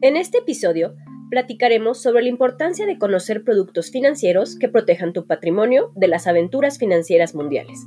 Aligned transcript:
En 0.00 0.16
este 0.16 0.38
episodio 0.38 0.94
platicaremos 1.28 2.00
sobre 2.00 2.22
la 2.22 2.28
importancia 2.28 2.86
de 2.86 2.98
conocer 2.98 3.42
productos 3.42 3.90
financieros 3.90 4.56
que 4.56 4.68
protejan 4.68 5.12
tu 5.12 5.26
patrimonio 5.26 5.90
de 5.96 6.06
las 6.06 6.28
aventuras 6.28 6.78
financieras 6.78 7.34
mundiales. 7.34 7.84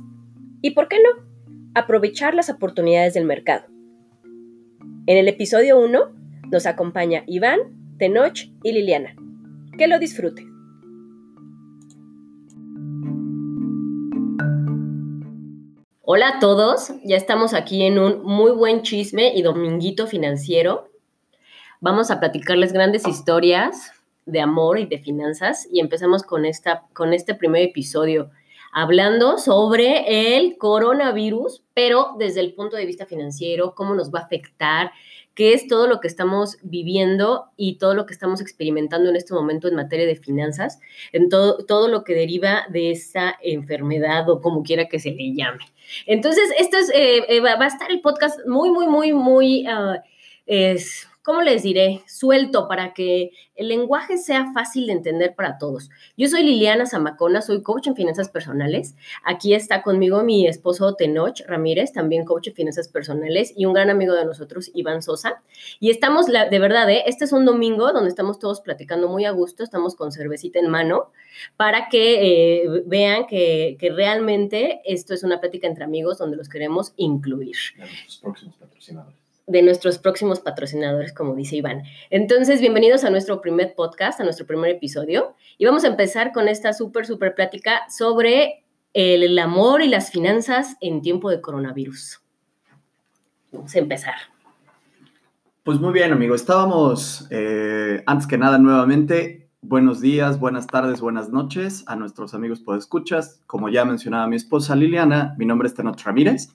¿Y 0.60 0.72
por 0.72 0.88
qué 0.88 0.98
no? 0.98 1.24
Aprovechar 1.74 2.34
las 2.34 2.50
oportunidades 2.50 3.14
del 3.14 3.24
mercado. 3.24 3.64
En 5.06 5.16
el 5.16 5.26
episodio 5.26 5.80
1 5.80 6.00
nos 6.50 6.66
acompaña 6.66 7.24
Iván, 7.26 7.60
Tenoch 7.98 8.40
y 8.62 8.72
Liliana. 8.72 9.16
Que 9.78 9.86
lo 9.86 9.98
disfruten. 9.98 10.51
Hola 16.04 16.28
a 16.28 16.38
todos, 16.40 16.92
ya 17.04 17.16
estamos 17.16 17.54
aquí 17.54 17.84
en 17.84 18.00
un 18.00 18.24
muy 18.24 18.50
buen 18.50 18.82
chisme 18.82 19.32
y 19.36 19.42
dominguito 19.42 20.08
financiero 20.08 20.88
Vamos 21.80 22.10
a 22.10 22.18
platicarles 22.18 22.72
grandes 22.72 23.06
historias 23.06 23.92
de 24.26 24.40
amor 24.40 24.80
y 24.80 24.86
de 24.86 24.98
finanzas 24.98 25.68
y 25.70 25.78
empezamos 25.78 26.24
con, 26.24 26.44
esta, 26.44 26.82
con 26.92 27.12
este 27.12 27.36
primer 27.36 27.62
episodio 27.62 28.30
hablando 28.72 29.38
sobre 29.38 30.36
el 30.36 30.56
coronavirus, 30.58 31.62
pero 31.74 32.16
desde 32.18 32.40
el 32.40 32.54
punto 32.54 32.76
de 32.76 32.86
vista 32.86 33.06
financiero, 33.06 33.74
cómo 33.76 33.94
nos 33.94 34.12
va 34.12 34.20
a 34.20 34.24
afectar, 34.24 34.90
qué 35.34 35.54
es 35.54 35.66
todo 35.66 35.86
lo 35.86 36.00
que 36.00 36.08
estamos 36.08 36.58
viviendo 36.62 37.46
y 37.56 37.78
todo 37.78 37.94
lo 37.94 38.06
que 38.06 38.14
estamos 38.14 38.40
experimentando 38.40 39.10
en 39.10 39.16
este 39.16 39.34
momento 39.34 39.68
en 39.68 39.74
materia 39.74 40.06
de 40.06 40.16
finanzas, 40.16 40.80
en 41.12 41.28
todo, 41.28 41.64
todo 41.64 41.88
lo 41.88 42.04
que 42.04 42.14
deriva 42.14 42.64
de 42.70 42.90
esa 42.90 43.36
enfermedad 43.42 44.28
o 44.28 44.40
como 44.40 44.62
quiera 44.62 44.88
que 44.88 44.98
se 44.98 45.10
le 45.10 45.34
llame. 45.34 45.64
Entonces, 46.06 46.50
esto 46.58 46.76
es, 46.76 46.90
eh, 46.90 47.24
eh, 47.28 47.40
va 47.40 47.52
a 47.52 47.66
estar 47.66 47.90
el 47.90 48.00
podcast 48.00 48.38
muy, 48.46 48.70
muy, 48.70 48.86
muy, 48.86 49.12
muy... 49.12 49.66
Uh, 49.66 50.00
es, 50.46 51.08
¿cómo 51.22 51.42
les 51.42 51.62
diré? 51.62 52.02
Suelto 52.06 52.68
para 52.68 52.92
que 52.94 53.30
el 53.54 53.68
lenguaje 53.68 54.18
sea 54.18 54.52
fácil 54.52 54.86
de 54.86 54.92
entender 54.92 55.34
para 55.34 55.58
todos. 55.58 55.90
Yo 56.16 56.28
soy 56.28 56.42
Liliana 56.42 56.86
Zamacona, 56.86 57.42
soy 57.42 57.62
coach 57.62 57.86
en 57.86 57.94
finanzas 57.94 58.28
personales. 58.28 58.96
Aquí 59.24 59.54
está 59.54 59.82
conmigo 59.82 60.22
mi 60.22 60.46
esposo 60.46 60.94
Tenoch 60.94 61.40
Ramírez, 61.46 61.92
también 61.92 62.24
coach 62.24 62.48
en 62.48 62.54
finanzas 62.54 62.88
personales 62.88 63.52
y 63.56 63.66
un 63.66 63.72
gran 63.72 63.90
amigo 63.90 64.14
de 64.14 64.24
nosotros, 64.24 64.70
Iván 64.74 65.02
Sosa. 65.02 65.42
Y 65.80 65.90
estamos, 65.90 66.26
de 66.26 66.58
verdad, 66.58 66.90
¿eh? 66.90 67.04
este 67.06 67.24
es 67.24 67.32
un 67.32 67.44
domingo 67.44 67.92
donde 67.92 68.08
estamos 68.08 68.38
todos 68.38 68.60
platicando 68.60 69.08
muy 69.08 69.24
a 69.24 69.30
gusto, 69.30 69.62
estamos 69.62 69.94
con 69.94 70.12
cervecita 70.12 70.58
en 70.58 70.70
mano 70.70 71.12
para 71.56 71.88
que 71.88 72.64
eh, 72.64 72.82
vean 72.86 73.26
que, 73.26 73.76
realmente 73.94 74.80
esto 74.84 75.12
es 75.12 75.22
una 75.22 75.40
plática 75.40 75.66
entre 75.66 75.84
amigos 75.84 76.18
donde 76.18 76.36
los 76.36 76.48
queremos 76.48 76.94
incluir. 76.96 77.56
próximos 78.20 78.56
patrocinadores 78.56 79.21
de 79.46 79.62
nuestros 79.62 79.98
próximos 79.98 80.40
patrocinadores, 80.40 81.12
como 81.12 81.34
dice 81.34 81.56
Iván. 81.56 81.82
Entonces, 82.10 82.60
bienvenidos 82.60 83.04
a 83.04 83.10
nuestro 83.10 83.40
primer 83.40 83.74
podcast, 83.74 84.20
a 84.20 84.24
nuestro 84.24 84.46
primer 84.46 84.70
episodio. 84.70 85.34
Y 85.58 85.66
vamos 85.66 85.84
a 85.84 85.88
empezar 85.88 86.32
con 86.32 86.48
esta 86.48 86.72
súper, 86.72 87.06
súper 87.06 87.34
plática 87.34 87.82
sobre 87.90 88.64
el, 88.94 89.38
amor 89.38 89.82
y 89.82 89.88
las 89.88 90.10
finanzas 90.10 90.76
en 90.80 91.02
tiempo 91.02 91.30
de 91.30 91.40
coronavirus. 91.40 92.20
Vamos 93.52 93.74
a 93.74 93.78
empezar. 93.78 94.14
Pues 95.64 95.78
muy 95.78 95.92
bien, 95.92 96.12
amigo. 96.12 96.34
Estábamos, 96.34 97.26
eh, 97.30 98.02
antes 98.06 98.26
que 98.26 98.38
nada, 98.38 98.58
nuevamente, 98.58 99.48
buenos 99.60 100.00
días, 100.00 100.40
buenas 100.40 100.66
tardes, 100.66 101.00
buenas 101.00 101.30
noches 101.30 101.84
a 101.86 101.96
nuestros 101.96 102.34
amigos 102.34 102.60
podescuchas. 102.60 103.40
Como 103.46 103.68
ya 103.68 103.84
mencionaba 103.84 104.26
mi 104.26 104.36
esposa 104.36 104.74
Liliana, 104.74 105.34
mi 105.38 105.46
nombre 105.46 105.68
es 105.68 105.74
Tenot 105.74 106.00
Ramírez. 106.00 106.48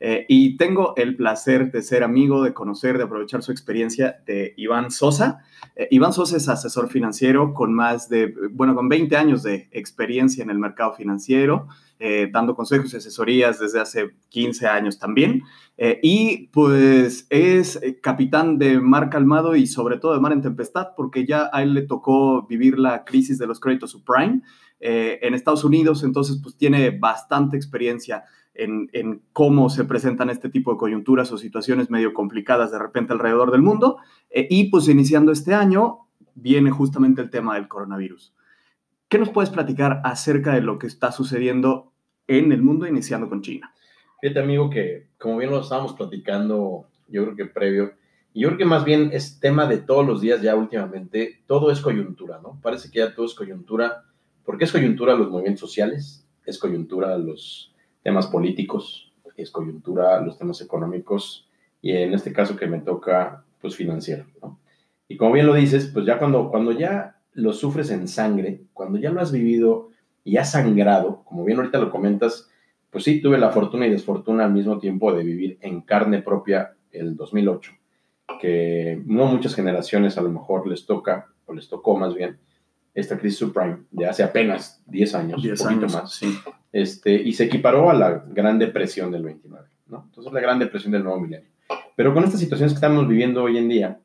Eh, 0.00 0.26
y 0.28 0.56
tengo 0.56 0.94
el 0.96 1.16
placer 1.16 1.72
de 1.72 1.82
ser 1.82 2.04
amigo, 2.04 2.42
de 2.42 2.54
conocer, 2.54 2.98
de 2.98 3.04
aprovechar 3.04 3.42
su 3.42 3.50
experiencia 3.50 4.22
de 4.26 4.54
Iván 4.56 4.90
Sosa. 4.90 5.40
Eh, 5.74 5.88
Iván 5.90 6.12
Sosa 6.12 6.36
es 6.36 6.48
asesor 6.48 6.88
financiero 6.88 7.52
con 7.52 7.74
más 7.74 8.08
de, 8.08 8.32
bueno, 8.52 8.74
con 8.74 8.88
20 8.88 9.16
años 9.16 9.42
de 9.42 9.68
experiencia 9.72 10.44
en 10.44 10.50
el 10.50 10.58
mercado 10.58 10.94
financiero, 10.94 11.66
eh, 11.98 12.28
dando 12.32 12.54
consejos 12.54 12.94
y 12.94 12.98
asesorías 12.98 13.58
desde 13.58 13.80
hace 13.80 14.10
15 14.28 14.66
años 14.66 14.98
también. 14.98 15.42
y 16.02 16.48
pues 16.48 17.28
es 17.30 17.80
capitán 18.02 18.58
de 18.58 18.80
Mar 18.80 19.10
Calmado 19.10 19.54
y 19.54 19.68
sobre 19.68 19.98
todo 19.98 20.12
de 20.12 20.18
Mar 20.18 20.32
en 20.32 20.42
Tempestad, 20.42 20.88
porque 20.96 21.24
ya 21.24 21.48
a 21.52 21.62
él 21.62 21.72
le 21.72 21.82
tocó 21.82 22.44
vivir 22.48 22.80
la 22.80 23.04
crisis 23.04 23.38
de 23.38 23.46
los 23.46 23.60
créditos 23.60 23.92
subprime 23.92 24.42
en 24.80 25.34
Estados 25.34 25.62
Unidos, 25.62 26.02
entonces 26.02 26.40
pues 26.42 26.56
tiene 26.56 26.90
bastante 26.90 27.56
experiencia 27.56 28.24
en, 28.58 29.22
cómo 29.32 29.70
se 29.70 29.84
presentan 29.84 30.30
este 30.30 30.48
tipo 30.48 30.72
de 30.72 30.78
coyunturas 30.78 31.32
o 31.32 31.38
situaciones 31.38 31.90
medio 31.90 32.12
complicadas 32.12 32.72
de 32.72 32.78
repente 32.78 33.12
alrededor 33.12 33.50
del 33.50 33.62
mundo. 33.62 33.98
Eh, 34.30 34.46
y 34.50 34.70
pues 34.70 34.88
iniciando 34.88 35.32
este 35.32 35.54
año 35.54 36.08
viene 36.34 36.70
justamente 36.70 37.22
el 37.22 37.30
tema 37.30 37.54
del 37.54 37.68
coronavirus. 37.68 38.34
¿Qué 39.08 39.18
nos 39.18 39.30
puedes 39.30 39.50
platicar 39.50 40.00
acerca 40.04 40.52
de 40.54 40.60
lo 40.60 40.78
que 40.78 40.86
está 40.86 41.12
sucediendo 41.12 41.92
en 42.26 42.52
el 42.52 42.62
mundo, 42.62 42.86
iniciando 42.86 43.28
con 43.28 43.40
China? 43.40 43.72
Fíjate, 44.20 44.40
amigo, 44.40 44.68
que 44.68 45.08
como 45.18 45.38
bien 45.38 45.50
lo 45.50 45.60
estábamos 45.60 45.94
platicando, 45.94 46.88
yo 47.06 47.24
creo 47.24 47.36
que 47.36 47.46
previo, 47.46 47.92
y 48.34 48.42
yo 48.42 48.48
creo 48.48 48.58
que 48.58 48.64
más 48.64 48.84
bien 48.84 49.10
es 49.12 49.40
tema 49.40 49.66
de 49.66 49.78
todos 49.78 50.06
los 50.06 50.20
días 50.20 50.42
ya 50.42 50.54
últimamente, 50.54 51.42
todo 51.46 51.70
es 51.70 51.80
coyuntura, 51.80 52.40
¿no? 52.42 52.58
Parece 52.62 52.90
que 52.90 52.98
ya 52.98 53.14
todo 53.14 53.24
es 53.24 53.34
coyuntura, 53.34 54.04
porque 54.44 54.64
es 54.64 54.72
coyuntura 54.72 55.14
los 55.14 55.30
movimientos 55.30 55.60
sociales, 55.60 56.26
es 56.44 56.58
coyuntura 56.58 57.16
los 57.16 57.74
temas 58.08 58.26
políticos, 58.28 59.12
es 59.36 59.50
coyuntura, 59.50 60.22
los 60.22 60.38
temas 60.38 60.62
económicos 60.62 61.46
y 61.82 61.92
en 61.92 62.14
este 62.14 62.32
caso 62.32 62.56
que 62.56 62.66
me 62.66 62.78
toca, 62.78 63.44
pues 63.60 63.76
financiero, 63.76 64.24
¿no? 64.40 64.58
Y 65.08 65.18
como 65.18 65.32
bien 65.32 65.46
lo 65.46 65.52
dices, 65.52 65.90
pues 65.92 66.06
ya 66.06 66.18
cuando, 66.18 66.48
cuando 66.48 66.72
ya 66.72 67.16
lo 67.34 67.52
sufres 67.52 67.90
en 67.90 68.08
sangre, 68.08 68.62
cuando 68.72 68.98
ya 68.98 69.10
lo 69.10 69.20
has 69.20 69.30
vivido 69.30 69.90
y 70.24 70.38
has 70.38 70.52
sangrado, 70.52 71.22
como 71.24 71.44
bien 71.44 71.58
ahorita 71.58 71.78
lo 71.78 71.90
comentas, 71.90 72.48
pues 72.88 73.04
sí, 73.04 73.20
tuve 73.20 73.36
la 73.36 73.50
fortuna 73.50 73.86
y 73.86 73.90
desfortuna 73.90 74.46
al 74.46 74.54
mismo 74.54 74.78
tiempo 74.78 75.12
de 75.12 75.22
vivir 75.22 75.58
en 75.60 75.82
carne 75.82 76.22
propia 76.22 76.76
el 76.90 77.14
2008, 77.14 77.72
que 78.40 79.02
no 79.04 79.26
muchas 79.26 79.54
generaciones 79.54 80.16
a 80.16 80.22
lo 80.22 80.30
mejor 80.30 80.66
les 80.66 80.86
toca, 80.86 81.26
o 81.44 81.52
les 81.52 81.68
tocó 81.68 81.94
más 81.98 82.14
bien, 82.14 82.38
esta 82.94 83.18
crisis 83.18 83.38
subprime 83.40 83.80
de 83.90 84.06
hace 84.06 84.22
apenas 84.22 84.82
10 84.86 85.14
años, 85.14 85.42
10 85.42 85.66
años 85.66 85.92
más. 85.92 86.14
Sí. 86.14 86.38
Este, 86.72 87.14
y 87.14 87.32
se 87.32 87.44
equiparó 87.44 87.90
a 87.90 87.94
la 87.94 88.24
Gran 88.28 88.58
Depresión 88.58 89.10
del 89.10 89.22
29, 89.22 89.66
¿no? 89.88 90.04
Entonces, 90.06 90.32
la 90.32 90.40
Gran 90.40 90.58
Depresión 90.58 90.92
del 90.92 91.04
nuevo 91.04 91.20
milenio. 91.20 91.48
Pero 91.96 92.14
con 92.14 92.24
estas 92.24 92.40
situaciones 92.40 92.72
que 92.72 92.76
estamos 92.76 93.08
viviendo 93.08 93.42
hoy 93.42 93.58
en 93.58 93.68
día, 93.68 94.00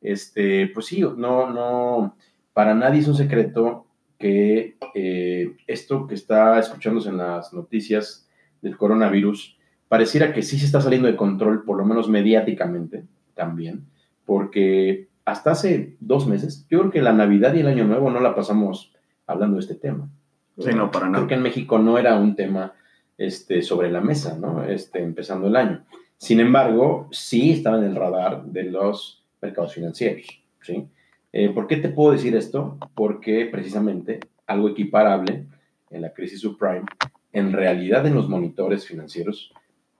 este, 0.00 0.68
pues 0.68 0.86
sí, 0.86 1.00
no, 1.00 1.50
no, 1.50 2.16
para 2.52 2.74
nadie 2.74 3.00
es 3.00 3.08
un 3.08 3.16
secreto 3.16 3.86
que 4.18 4.76
eh, 4.94 5.56
esto 5.66 6.06
que 6.06 6.14
está 6.14 6.58
escuchándose 6.58 7.08
en 7.08 7.18
las 7.18 7.52
noticias 7.52 8.28
del 8.62 8.76
coronavirus 8.76 9.58
pareciera 9.88 10.32
que 10.32 10.42
sí 10.42 10.58
se 10.58 10.66
está 10.66 10.80
saliendo 10.80 11.08
de 11.08 11.16
control, 11.16 11.64
por 11.64 11.76
lo 11.76 11.84
menos 11.84 12.08
mediáticamente 12.08 13.04
también, 13.34 13.86
porque 14.24 15.08
hasta 15.24 15.52
hace 15.52 15.96
dos 16.00 16.26
meses, 16.26 16.66
yo 16.68 16.80
creo 16.80 16.90
que 16.90 17.02
la 17.02 17.12
Navidad 17.12 17.54
y 17.54 17.60
el 17.60 17.66
Año 17.66 17.84
Nuevo 17.84 18.10
no 18.10 18.20
la 18.20 18.34
pasamos 18.34 18.94
hablando 19.26 19.56
de 19.56 19.60
este 19.60 19.74
tema. 19.74 20.10
Sí, 20.58 20.70
no, 20.74 20.90
para 20.90 21.06
nada. 21.06 21.20
Porque 21.20 21.34
en 21.34 21.42
México 21.42 21.78
no 21.78 21.98
era 21.98 22.16
un 22.16 22.36
tema 22.36 22.72
este, 23.18 23.62
sobre 23.62 23.90
la 23.90 24.00
mesa, 24.00 24.38
¿no? 24.38 24.64
Este, 24.64 25.02
empezando 25.02 25.48
el 25.48 25.56
año. 25.56 25.84
Sin 26.16 26.40
embargo, 26.40 27.08
sí 27.10 27.52
estaba 27.52 27.78
en 27.78 27.84
el 27.84 27.96
radar 27.96 28.44
de 28.44 28.64
los 28.64 29.24
mercados 29.40 29.74
financieros, 29.74 30.26
¿sí? 30.62 30.86
Eh, 31.32 31.50
¿Por 31.50 31.66
qué 31.66 31.76
te 31.76 31.88
puedo 31.88 32.12
decir 32.12 32.36
esto? 32.36 32.78
Porque 32.94 33.46
precisamente 33.46 34.20
algo 34.46 34.68
equiparable 34.68 35.46
en 35.90 36.02
la 36.02 36.12
crisis 36.12 36.40
subprime, 36.40 36.84
en 37.32 37.52
realidad 37.52 38.06
en 38.06 38.14
los 38.14 38.28
monitores 38.28 38.86
financieros, 38.86 39.52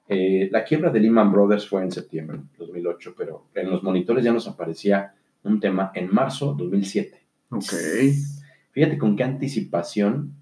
eh, 0.09 0.49
la 0.53 0.65
quiebra 0.65 0.91
de 0.91 1.01
Lehman 1.01 1.33
Brothers 1.33 1.69
fue 1.69 1.83
en 1.83 1.91
septiembre 1.91 2.39
de 2.39 2.59
2008, 2.59 3.15
pero 3.17 3.47
en 3.55 3.71
los 3.71 3.83
monitores 3.83 4.25
ya 4.25 4.33
nos 4.33 4.47
aparecía 4.47 5.15
un 5.43 5.61
tema 5.61 5.91
en 5.95 6.13
marzo 6.13 6.55
de 6.55 6.65
2007. 6.65 7.21
Ok. 7.51 7.73
Fíjate 8.73 8.99
con 8.99 9.17
qué 9.17 9.25
anticipación 9.25 10.35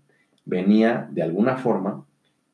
venía 0.44 1.08
de 1.10 1.22
alguna 1.22 1.56
forma 1.56 2.04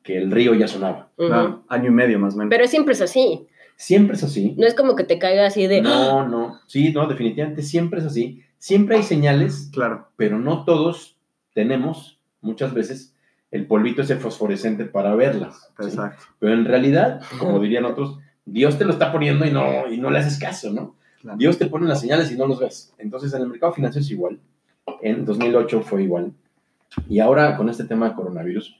que 0.03 0.17
el 0.17 0.31
río 0.31 0.53
ya 0.53 0.67
sonaba. 0.67 1.09
Ah, 1.19 1.59
año 1.67 1.87
y 1.87 1.93
medio 1.93 2.19
más 2.19 2.33
o 2.33 2.37
menos. 2.37 2.49
Pero 2.49 2.67
siempre 2.67 2.93
es 2.93 3.01
así. 3.01 3.47
Siempre 3.75 4.15
es 4.15 4.23
así. 4.23 4.55
No 4.57 4.67
es 4.67 4.73
como 4.73 4.95
que 4.95 5.03
te 5.03 5.19
caiga 5.19 5.45
así 5.45 5.67
de... 5.67 5.81
No, 5.81 6.27
no. 6.27 6.59
Sí, 6.67 6.91
no, 6.91 7.07
definitivamente 7.07 7.61
siempre 7.61 7.99
es 7.99 8.05
así. 8.05 8.43
Siempre 8.57 8.97
hay 8.97 9.03
señales. 9.03 9.69
Claro. 9.71 10.09
Pero 10.17 10.37
no 10.39 10.65
todos 10.65 11.17
tenemos, 11.53 12.19
muchas 12.41 12.73
veces, 12.73 13.15
el 13.51 13.67
polvito 13.67 14.01
ese 14.01 14.15
fosforescente 14.15 14.85
para 14.85 15.15
verlas. 15.15 15.71
Exacto. 15.79 16.23
Pero 16.39 16.53
en 16.53 16.65
realidad, 16.65 17.21
como 17.39 17.59
dirían 17.59 17.85
otros, 17.85 18.19
Dios 18.45 18.77
te 18.77 18.85
lo 18.85 18.91
está 18.91 19.11
poniendo 19.11 19.45
y 19.45 19.51
no, 19.51 19.87
y 19.91 19.97
no 19.97 20.09
le 20.09 20.19
haces 20.19 20.39
caso, 20.39 20.71
¿no? 20.71 20.95
Dios 21.37 21.57
te 21.57 21.65
pone 21.65 21.87
las 21.87 22.01
señales 22.01 22.31
y 22.31 22.37
no 22.37 22.47
los 22.47 22.59
ves. 22.59 22.93
Entonces, 22.97 23.33
en 23.33 23.41
el 23.41 23.49
mercado 23.49 23.73
financiero 23.73 24.03
es 24.03 24.11
igual. 24.11 24.39
En 25.01 25.25
2008 25.25 25.81
fue 25.81 26.03
igual. 26.03 26.33
Y 27.07 27.19
ahora 27.19 27.55
con 27.57 27.69
este 27.69 27.83
tema 27.83 28.09
de 28.09 28.15
coronavirus, 28.15 28.75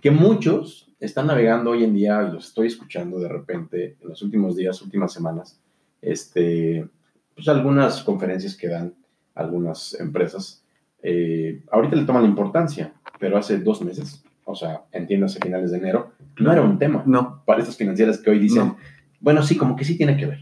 que 0.00 0.10
muchos 0.10 0.90
están 1.00 1.26
navegando 1.26 1.70
hoy 1.70 1.84
en 1.84 1.94
día, 1.94 2.26
y 2.28 2.32
los 2.32 2.48
estoy 2.48 2.68
escuchando 2.68 3.18
de 3.18 3.28
repente 3.28 3.96
en 4.00 4.08
los 4.08 4.22
últimos 4.22 4.56
días, 4.56 4.82
últimas 4.82 5.12
semanas, 5.12 5.60
este, 6.02 6.86
pues 7.34 7.48
algunas 7.48 8.02
conferencias 8.02 8.56
que 8.56 8.68
dan 8.68 8.94
algunas 9.34 9.98
empresas, 9.98 10.64
eh, 11.02 11.62
ahorita 11.70 11.96
le 11.96 12.04
toman 12.04 12.22
la 12.22 12.28
importancia, 12.28 12.94
pero 13.18 13.36
hace 13.36 13.58
dos 13.58 13.82
meses, 13.82 14.24
o 14.44 14.54
sea, 14.54 14.84
entiéndase 14.92 15.38
finales 15.40 15.70
de 15.70 15.78
enero, 15.78 16.12
no 16.38 16.52
era 16.52 16.62
un 16.62 16.78
tema. 16.78 17.02
No. 17.06 17.42
Para 17.44 17.60
estas 17.60 17.76
financieras 17.76 18.18
que 18.18 18.30
hoy 18.30 18.38
dicen, 18.38 18.66
No. 18.66 18.76
bueno, 19.20 19.42
sí, 19.42 19.56
como 19.56 19.76
que 19.76 19.84
sí 19.84 19.96
tiene 19.96 20.16
que 20.16 20.26
ver. 20.26 20.38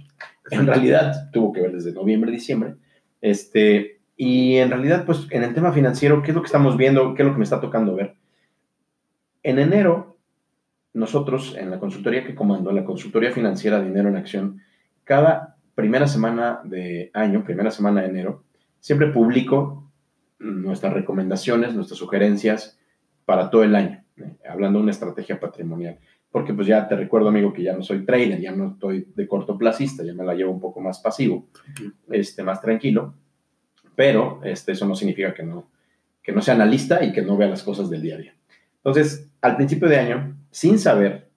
En 0.50 0.66
realidad 0.66 1.30
tuvo 1.32 1.52
que 1.52 1.60
ver 1.60 1.72
desde 1.72 1.92
noviembre, 1.92 2.30
diciembre. 2.30 2.74
Este, 3.20 4.00
y 4.24 4.58
en 4.58 4.70
realidad, 4.70 5.04
pues 5.04 5.26
en 5.30 5.42
el 5.42 5.52
tema 5.52 5.72
financiero, 5.72 6.22
¿qué 6.22 6.30
es 6.30 6.34
lo 6.36 6.42
que 6.42 6.46
estamos 6.46 6.76
viendo? 6.76 7.12
¿Qué 7.12 7.22
es 7.22 7.26
lo 7.26 7.32
que 7.34 7.38
me 7.38 7.42
está 7.42 7.60
tocando 7.60 7.96
ver? 7.96 8.14
En 9.42 9.58
enero, 9.58 10.16
nosotros 10.92 11.56
en 11.58 11.72
la 11.72 11.80
consultoría 11.80 12.24
que 12.24 12.36
comando, 12.36 12.70
la 12.70 12.84
consultoría 12.84 13.32
financiera 13.32 13.82
Dinero 13.82 14.08
en 14.08 14.14
Acción, 14.14 14.60
cada 15.02 15.56
primera 15.74 16.06
semana 16.06 16.60
de 16.62 17.10
año, 17.14 17.42
primera 17.42 17.72
semana 17.72 18.02
de 18.02 18.10
enero, 18.10 18.44
siempre 18.78 19.08
publico 19.08 19.90
nuestras 20.38 20.92
recomendaciones, 20.92 21.74
nuestras 21.74 21.98
sugerencias 21.98 22.78
para 23.24 23.50
todo 23.50 23.64
el 23.64 23.74
año, 23.74 24.04
¿eh? 24.18 24.36
hablando 24.48 24.78
de 24.78 24.84
una 24.84 24.92
estrategia 24.92 25.40
patrimonial. 25.40 25.98
Porque 26.30 26.54
pues 26.54 26.68
ya 26.68 26.86
te 26.86 26.94
recuerdo, 26.94 27.30
amigo, 27.30 27.52
que 27.52 27.64
ya 27.64 27.76
no 27.76 27.82
soy 27.82 28.06
trader, 28.06 28.40
ya 28.40 28.52
no 28.52 28.68
estoy 28.68 29.04
de 29.16 29.26
cortoplacista, 29.26 30.04
ya 30.04 30.14
me 30.14 30.22
la 30.22 30.34
llevo 30.34 30.52
un 30.52 30.60
poco 30.60 30.80
más 30.80 31.00
pasivo, 31.00 31.48
este, 32.08 32.44
más 32.44 32.60
tranquilo, 32.60 33.16
pero 33.94 34.40
este, 34.44 34.72
eso 34.72 34.86
no 34.86 34.94
significa 34.94 35.34
que 35.34 35.42
no, 35.42 35.68
que 36.22 36.32
no 36.32 36.40
sea 36.40 36.54
analista 36.54 37.04
y 37.04 37.12
que 37.12 37.22
no 37.22 37.36
vea 37.36 37.48
las 37.48 37.62
cosas 37.62 37.90
del 37.90 38.02
día 38.02 38.14
a 38.14 38.18
día. 38.18 38.34
Entonces, 38.76 39.28
al 39.40 39.56
principio 39.56 39.88
de 39.88 39.98
año, 39.98 40.36
sin 40.50 40.78
saber 40.78 41.28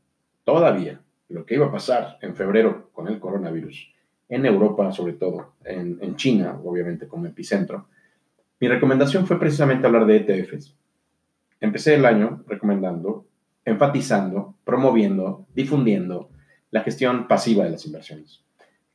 todavía 0.44 1.02
lo 1.30 1.46
que 1.46 1.56
iba 1.56 1.68
a 1.68 1.72
pasar 1.72 2.18
en 2.22 2.36
febrero 2.36 2.90
con 2.94 3.08
el 3.08 3.20
coronavirus, 3.20 3.92
en 4.30 4.46
Europa 4.46 4.92
sobre 4.92 5.14
todo, 5.14 5.54
en, 5.64 6.00
en 6.02 6.16
China, 6.16 6.60
obviamente 6.64 7.08
como 7.08 7.28
epicentro, 7.28 7.88
mi 8.60 8.68
recomendación 8.68 9.28
fue 9.28 9.40
precisamente 9.40 9.86
hablar 9.86 10.06
de 10.06 10.18
ETFs. 10.18 10.76
Empecé 11.60 11.96
el 11.96 12.06
año 12.06 12.44
recomendando, 12.48 13.26
enfatizando, 13.66 14.56
promoviendo, 14.64 15.46
difundiendo 15.54 16.30
la 16.72 16.82
gestión 16.82 17.28
pasiva 17.28 17.66
de 17.66 17.72
las 17.72 17.86
inversiones. 17.86 18.44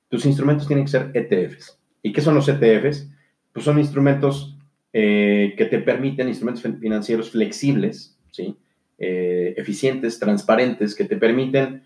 Tus 0.09 0.27
instrumentos 0.27 0.67
tienen 0.67 0.87
que 0.87 0.91
ser 0.91 1.11
ETFs. 1.15 1.79
¿Y 2.03 2.13
qué 2.13 2.21
son 2.21 2.35
los 2.35 2.49
ETFs? 2.49 3.09
Pues 3.52 3.64
son 3.64 3.79
instrumentos 3.79 4.56
eh, 4.93 5.55
que 5.56 5.64
te 5.67 5.79
permiten, 5.79 6.29
instrumentos 6.29 6.62
fin- 6.62 6.79
financieros 6.79 7.31
flexibles, 7.31 8.19
¿sí? 8.31 8.56
Eh, 8.99 9.55
eficientes, 9.56 10.19
transparentes, 10.19 10.94
que 10.94 11.05
te 11.05 11.17
permiten 11.17 11.82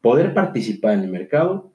poder 0.00 0.32
participar 0.34 0.94
en 0.94 1.00
el 1.04 1.10
mercado 1.10 1.72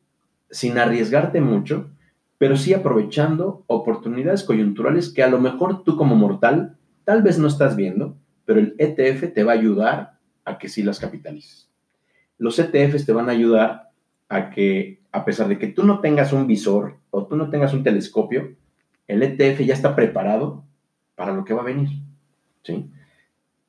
sin 0.49 0.77
arriesgarte 0.77 1.39
mucho, 1.39 1.91
pero 2.37 2.57
sí 2.57 2.73
aprovechando 2.73 3.63
oportunidades 3.67 4.43
coyunturales 4.43 5.09
que 5.09 5.23
a 5.23 5.29
lo 5.29 5.39
mejor 5.39 5.83
tú 5.83 5.95
como 5.97 6.15
mortal 6.15 6.77
tal 7.03 7.21
vez 7.21 7.37
no 7.37 7.47
estás 7.47 7.75
viendo, 7.75 8.17
pero 8.45 8.59
el 8.59 8.75
ETF 8.79 9.33
te 9.33 9.43
va 9.43 9.51
a 9.53 9.55
ayudar 9.55 10.13
a 10.45 10.57
que 10.57 10.67
sí 10.67 10.81
las 10.83 10.99
capitalices. 10.99 11.69
Los 12.37 12.57
ETFs 12.57 13.05
te 13.05 13.11
van 13.13 13.29
a 13.29 13.33
ayudar 13.33 13.91
a 14.27 14.49
que, 14.49 15.01
a 15.11 15.23
pesar 15.23 15.47
de 15.47 15.59
que 15.59 15.67
tú 15.67 15.83
no 15.83 15.99
tengas 15.99 16.33
un 16.33 16.47
visor 16.47 16.97
o 17.11 17.27
tú 17.27 17.35
no 17.35 17.49
tengas 17.51 17.73
un 17.73 17.83
telescopio, 17.83 18.55
el 19.11 19.23
ETF 19.23 19.61
ya 19.61 19.73
está 19.73 19.95
preparado 19.95 20.63
para 21.15 21.33
lo 21.33 21.43
que 21.43 21.53
va 21.53 21.61
a 21.61 21.65
venir. 21.65 21.89
¿sí? 22.63 22.89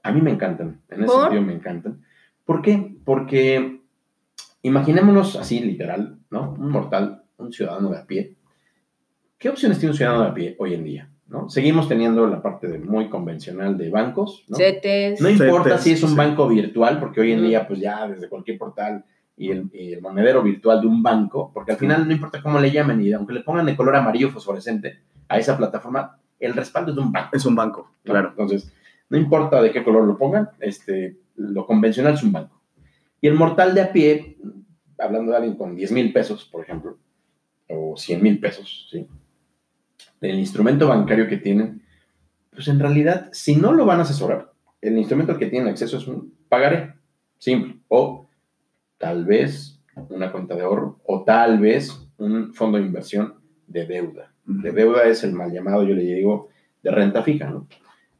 A 0.03 0.13
mí 0.13 0.21
me 0.21 0.31
encantan, 0.31 0.81
en 0.89 1.01
ese 1.01 1.13
¿Por? 1.13 1.23
sentido 1.23 1.43
me 1.43 1.53
encantan. 1.53 2.03
¿Por 2.45 2.63
qué? 2.63 2.97
Porque 3.05 3.81
imaginémonos 4.63 5.37
así, 5.37 5.61
literal, 5.61 6.19
¿no? 6.31 6.55
Un 6.59 6.71
mortal, 6.71 7.25
un 7.39 7.53
ciudadano 7.53 7.91
de 7.91 7.99
a 7.99 8.07
pie. 8.07 8.37
¿Qué 9.39 9.49
opciones 9.49 9.79
tiene 9.79 9.91
un 9.91 9.97
ciudadano 9.97 10.25
de 10.25 10.31
a 10.31 10.35
pie 10.35 10.57
hoy 10.59 10.75
en 10.75 10.85
día? 10.85 11.09
¿no? 11.27 11.49
Seguimos 11.49 11.89
teniendo 11.89 12.27
la 12.27 12.43
parte 12.43 12.69
de 12.69 12.79
muy 12.79 13.09
convencional 13.09 13.77
de 13.77 13.91
bancos, 13.91 14.45
¿no? 14.49 14.57
CETES. 14.57 15.21
No 15.21 15.29
importa 15.29 15.71
CETES, 15.71 15.83
si 15.83 15.93
es 15.93 16.03
un 16.03 16.11
sí. 16.11 16.17
banco 16.17 16.47
virtual, 16.47 17.01
porque 17.01 17.21
hoy 17.21 17.33
en 17.33 17.43
día, 17.43 17.67
pues 17.67 17.81
ya 17.81 18.07
desde 18.07 18.29
cualquier 18.29 18.59
portal 18.59 19.05
y 19.37 19.51
el, 19.51 19.71
y 19.73 19.95
el 19.95 20.03
monedero 20.03 20.43
virtual 20.43 20.81
de 20.81 20.87
un 20.87 21.03
banco, 21.03 21.51
porque 21.53 21.73
al 21.73 21.79
final 21.79 22.07
no 22.07 22.13
importa 22.13 22.43
cómo 22.43 22.61
le 22.61 22.71
llamen, 22.71 23.01
y 23.01 23.13
aunque 23.13 23.33
le 23.33 23.41
pongan 23.41 23.67
de 23.67 23.75
color 23.75 23.97
amarillo 23.97 24.31
fosforescente 24.31 25.01
a 25.33 25.39
esa 25.39 25.57
plataforma, 25.57 26.19
el 26.39 26.55
respaldo 26.55 26.91
es 26.91 26.97
de 26.97 27.03
un 27.03 27.11
banco. 27.11 27.31
Es 27.33 27.47
un 27.47 27.55
banco, 27.55 27.91
claro. 28.05 28.31
Entonces, 28.31 28.71
no 29.09 29.17
importa 29.17 29.63
de 29.63 29.73
qué 29.73 29.83
color 29.83 30.05
lo 30.05 30.19
pongan, 30.19 30.51
este, 30.61 31.19
lo 31.37 31.67
convencional 31.67 32.15
es 32.15 32.23
un 32.23 32.33
banco. 32.33 32.61
Y 33.21 33.29
el 33.29 33.35
mortal 33.35 33.75
de 33.75 33.81
a 33.81 33.93
pie, 33.93 34.37
hablando 34.99 35.31
de 35.31 35.37
alguien 35.39 35.57
con 35.57 35.75
10 35.75 35.93
mil 35.93 36.13
pesos, 36.13 36.45
por 36.45 36.63
ejemplo, 36.63 36.99
o 37.69 37.97
100 37.97 38.23
mil 38.23 38.41
pesos, 38.41 38.89
¿sí? 38.91 39.07
El 40.21 40.39
instrumento 40.39 40.87
bancario 40.89 41.29
que 41.29 41.39
tienen, 41.39 41.83
pues 42.51 42.69
en 42.69 42.79
realidad, 42.79 43.31
si 43.33 43.57
no 43.57 43.73
lo 43.73 43.87
van 43.87 44.01
a 44.01 44.03
asesorar, 44.03 44.53
el 44.81 44.99
instrumento 44.99 45.33
al 45.33 45.39
que 45.39 45.47
tienen 45.47 45.69
acceso 45.69 45.97
es 45.97 46.07
un 46.07 46.35
pagaré, 46.49 46.95
simple, 47.39 47.81
o 47.89 48.29
tal 48.99 49.25
vez 49.25 49.81
una 50.11 50.31
cuenta 50.31 50.55
de 50.55 50.63
ahorro, 50.63 51.01
o 51.05 51.25
tal 51.25 51.59
vez 51.59 52.09
un 52.19 52.53
fondo 52.53 52.79
de 52.79 52.85
inversión 52.85 53.35
de 53.67 53.87
deuda. 53.87 54.32
De 54.45 54.73
deuda 54.73 55.05
es 55.05 55.25
el 55.25 55.33
mal 55.33 55.53
llamado, 55.53 55.83
yo 55.85 55.95
le 55.95 56.03
digo, 56.03 56.49
de 56.83 56.91
renta 56.91 57.23
fija, 57.23 57.51
¿no? 57.51 57.67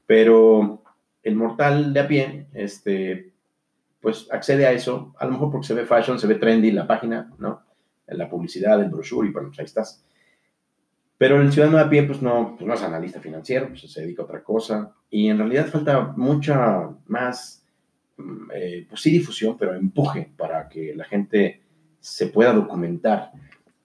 Pero 0.07 0.83
el 1.23 1.37
mortal 1.37 1.93
de 1.93 2.01
a 2.01 2.09
pie, 2.09 2.47
este, 2.53 3.33
pues 4.01 4.29
accede 4.31 4.67
a 4.67 4.73
eso, 4.73 5.15
a 5.19 5.25
lo 5.27 5.33
mejor 5.33 5.51
porque 5.51 5.67
se 5.67 5.75
ve 5.75 5.87
fashion, 5.87 6.19
se 6.19 6.27
ve 6.27 6.35
trendy 6.35 6.73
la 6.73 6.87
página, 6.87 7.33
¿no? 7.39 7.63
La 8.07 8.29
publicidad, 8.29 8.81
el 8.83 8.91
brochure, 8.91 9.29
y 9.29 9.33
bueno, 9.33 9.49
pues 9.49 9.61
ahí 9.61 9.65
estás. 9.65 10.05
Pero 11.17 11.41
el 11.41 11.53
ciudadano 11.53 11.79
de 11.79 11.85
a 11.85 11.89
pie, 11.89 12.03
pues 12.03 12.21
no, 12.21 12.57
pues 12.57 12.67
no 12.67 12.75
es 12.75 12.83
analista 12.83 13.21
financiero, 13.21 13.69
pues 13.69 13.81
se 13.83 14.01
dedica 14.01 14.23
a 14.23 14.25
otra 14.25 14.43
cosa. 14.43 14.93
Y 15.09 15.29
en 15.29 15.39
realidad 15.39 15.69
falta 15.69 16.13
mucha 16.17 16.91
más, 17.07 17.65
mm, 18.17 18.51
eh, 18.53 18.87
pues 18.89 19.01
sí 19.01 19.13
difusión, 19.13 19.57
pero 19.57 19.73
empuje 19.73 20.33
para 20.37 20.69
que 20.69 20.95
la 20.97 21.05
gente 21.05 21.63
se 22.01 22.27
pueda 22.27 22.53
documentar. 22.53 23.31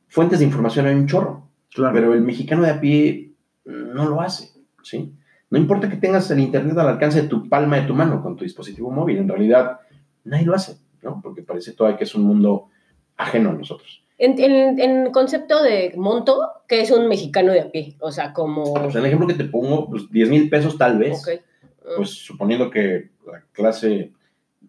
Fuentes 0.08 0.40
de 0.40 0.46
información 0.46 0.88
hay 0.88 0.96
un 0.96 1.06
chorro, 1.06 1.47
Claro. 1.74 1.94
pero 1.94 2.14
el 2.14 2.22
mexicano 2.22 2.64
de 2.64 2.72
a 2.72 2.80
pie 2.80 3.32
no 3.66 4.06
lo 4.06 4.22
hace, 4.22 4.50
¿sí? 4.84 5.14
No 5.50 5.58
importa 5.58 5.90
que 5.90 5.98
tengas 5.98 6.30
el 6.32 6.40
internet 6.40 6.78
al 6.78 6.90
alcance 6.90 7.22
de 7.22 7.28
tu 7.28 7.48
palma 7.48 7.78
de 7.78 7.88
tu 7.88 7.94
mano 7.94 8.22
con 8.22 8.36
tu 8.36 8.44
dispositivo 8.44 8.92
móvil, 8.92 9.18
en 9.18 9.30
realidad 9.30 9.80
nadie 10.24 10.46
lo 10.46 10.54
hace, 10.56 10.78
¿no? 11.02 11.20
Porque 11.22 11.42
parece 11.44 11.74
todavía 11.74 11.98
que 11.98 12.04
es 12.06 12.16
un 12.16 12.24
mundo 12.24 12.68
ajeno 13.16 13.50
a 13.52 13.54
nosotros. 13.54 14.04
En, 14.18 14.40
en- 14.40 14.80
en 14.80 15.12
concepto 15.12 15.62
de 15.62 15.94
monto, 15.96 16.42
que 16.68 16.82
es 16.82 16.92
un 16.92 17.08
mexicano 17.08 17.52
de 17.54 17.62
a 17.62 17.70
pie? 17.72 17.96
O 18.00 18.12
sea, 18.12 18.34
como... 18.34 18.64
O 18.74 18.92
sea, 18.92 19.00
el 19.00 19.06
ejemplo 19.08 19.28
que 19.28 19.36
te 19.36 19.46
pongo, 19.46 19.90
pues 19.90 20.10
10 20.10 20.30
mil 20.30 20.50
pesos 20.50 20.78
tal 20.78 20.98
vez, 20.98 21.20
Ok. 21.22 21.42
pues 21.98 22.10
suponiendo 22.10 22.70
que 22.72 23.10
la 23.26 23.44
clase 23.52 24.12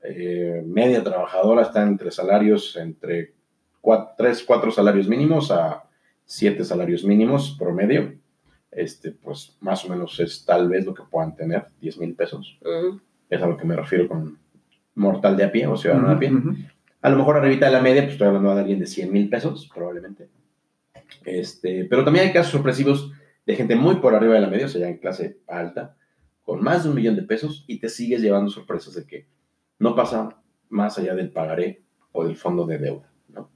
eh, 0.04 0.62
media 0.66 1.02
trabajadora 1.02 1.62
está 1.62 1.82
entre 1.82 2.10
salarios, 2.10 2.76
entre 2.76 3.32
3, 4.16 4.44
4 4.46 4.70
salarios 4.70 5.08
mínimos 5.08 5.50
a 5.50 5.82
7 6.28 6.62
salarios 6.62 7.04
mínimos 7.04 7.56
promedio, 7.58 8.12
este, 8.70 9.12
pues 9.12 9.56
más 9.60 9.82
o 9.86 9.88
menos 9.88 10.20
es 10.20 10.44
tal 10.44 10.68
vez 10.68 10.84
lo 10.84 10.92
que 10.92 11.02
puedan 11.10 11.34
tener, 11.34 11.68
10 11.80 11.98
mil 11.98 12.14
pesos. 12.14 12.58
Es 13.30 13.40
a 13.40 13.46
lo 13.46 13.56
que 13.56 13.64
me 13.64 13.74
refiero 13.74 14.06
con 14.06 14.38
mortal 14.94 15.38
de 15.38 15.44
a 15.44 15.50
pie 15.50 15.66
o 15.66 15.76
ciudadano 15.76 16.08
de 16.08 16.14
a 16.14 16.18
pie. 16.18 16.32
A 17.00 17.08
lo 17.08 17.16
mejor 17.16 17.38
arribita 17.38 17.66
de 17.66 17.72
la 17.72 17.80
media, 17.80 18.02
pues 18.02 18.12
estoy 18.12 18.26
hablando 18.26 18.54
de 18.54 18.60
alguien 18.60 18.78
de 18.78 18.86
100 18.86 19.10
mil 19.10 19.30
pesos, 19.30 19.70
probablemente. 19.74 20.28
Este, 21.24 21.86
pero 21.86 22.04
también 22.04 22.26
hay 22.26 22.32
casos 22.32 22.52
sorpresivos 22.52 23.10
de 23.46 23.56
gente 23.56 23.74
muy 23.74 23.96
por 23.96 24.14
arriba 24.14 24.34
de 24.34 24.40
la 24.42 24.50
media, 24.50 24.66
o 24.66 24.68
sea, 24.68 24.82
ya 24.82 24.88
en 24.88 24.98
clase 24.98 25.38
alta, 25.46 25.96
con 26.42 26.62
más 26.62 26.82
de 26.82 26.90
un 26.90 26.94
millón 26.94 27.16
de 27.16 27.22
pesos 27.22 27.64
y 27.66 27.80
te 27.80 27.88
sigues 27.88 28.20
llevando 28.20 28.50
sorpresas 28.50 28.94
de 28.94 29.06
que 29.06 29.26
no 29.78 29.96
pasa 29.96 30.42
más 30.68 30.98
allá 30.98 31.14
del 31.14 31.30
pagaré 31.30 31.80
o 32.12 32.26
del 32.26 32.36
fondo 32.36 32.66
de 32.66 32.76
deuda. 32.76 33.10
¿no? 33.28 33.50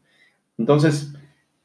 Entonces, 0.57 1.13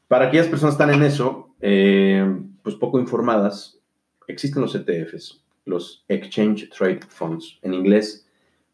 para 0.08 0.26
aquellas 0.26 0.48
personas 0.48 0.76
que 0.76 0.82
están 0.82 0.94
en 0.94 1.06
eso, 1.06 1.54
eh, 1.60 2.26
pues 2.62 2.74
poco 2.74 2.98
informadas, 2.98 3.78
existen 4.26 4.62
los 4.62 4.74
ETFs, 4.74 5.44
los 5.64 6.04
Exchange 6.08 6.70
Trade 6.70 7.00
Funds, 7.08 7.58
en 7.62 7.74
inglés. 7.74 8.26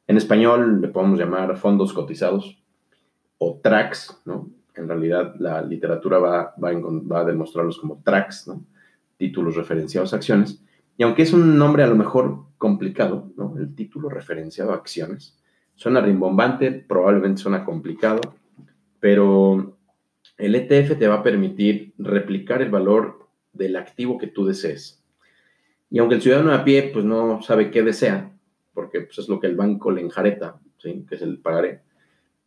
En 0.07 0.17
español 0.17 0.81
le 0.81 0.89
podemos 0.89 1.19
llamar 1.19 1.57
fondos 1.57 1.93
cotizados 1.93 2.63
o 3.39 3.61
tracks, 3.63 4.21
¿no? 4.25 4.49
En 4.77 4.89
realidad 4.89 5.35
la 5.39 5.63
literatura 5.63 6.19
va, 6.19 6.55
va, 6.63 6.71
a, 6.71 6.75
va 6.75 7.21
a 7.21 7.25
demostrarlos 7.25 7.79
como 7.79 8.01
tracks, 8.03 8.49
¿no? 8.49 8.65
Títulos 9.17 9.57
referenciados 9.57 10.13
a 10.13 10.17
acciones. 10.17 10.63
Y 10.97 11.03
aunque 11.03 11.23
es 11.23 11.33
un 11.33 11.59
nombre 11.59 11.83
a 11.83 11.87
lo 11.87 11.97
mejor 11.97 12.45
complicado, 12.59 13.33
¿no? 13.37 13.57
El 13.59 13.75
título 13.75 14.09
referenciado 14.09 14.73
a 14.73 14.77
acciones. 14.77 15.37
Suena 15.75 16.01
rimbombante, 16.01 16.71
probablemente 16.71 17.43
suena 17.43 17.65
complicado, 17.65 18.21
pero 19.01 19.74
el 20.39 20.55
ETF 20.55 20.99
te 20.99 21.09
va 21.09 21.17
a 21.17 21.23
permitir 21.23 21.95
replicar 21.99 22.63
el 22.63 22.71
valor 22.71 23.29
del 23.53 23.77
activo 23.77 24.19
que 24.19 24.27
tú 24.27 24.45
desees. 24.45 25.03
Y 25.91 25.99
aunque 25.99 26.17
el 26.17 26.23
ciudadano 26.23 26.53
a 26.53 26.65
pie 26.65 26.91
pues 26.93 27.05
no 27.05 27.41
sabe 27.43 27.71
qué 27.71 27.83
desea, 27.83 28.33
porque 28.73 29.03
pues, 29.03 29.19
es 29.19 29.29
lo 29.29 29.39
que 29.39 29.47
el 29.47 29.57
banco 29.57 29.91
le 29.91 30.01
enjareta 30.01 30.59
¿sí? 30.79 31.05
que 31.09 31.15
es 31.15 31.23
el 31.23 31.39
pagaré. 31.39 31.83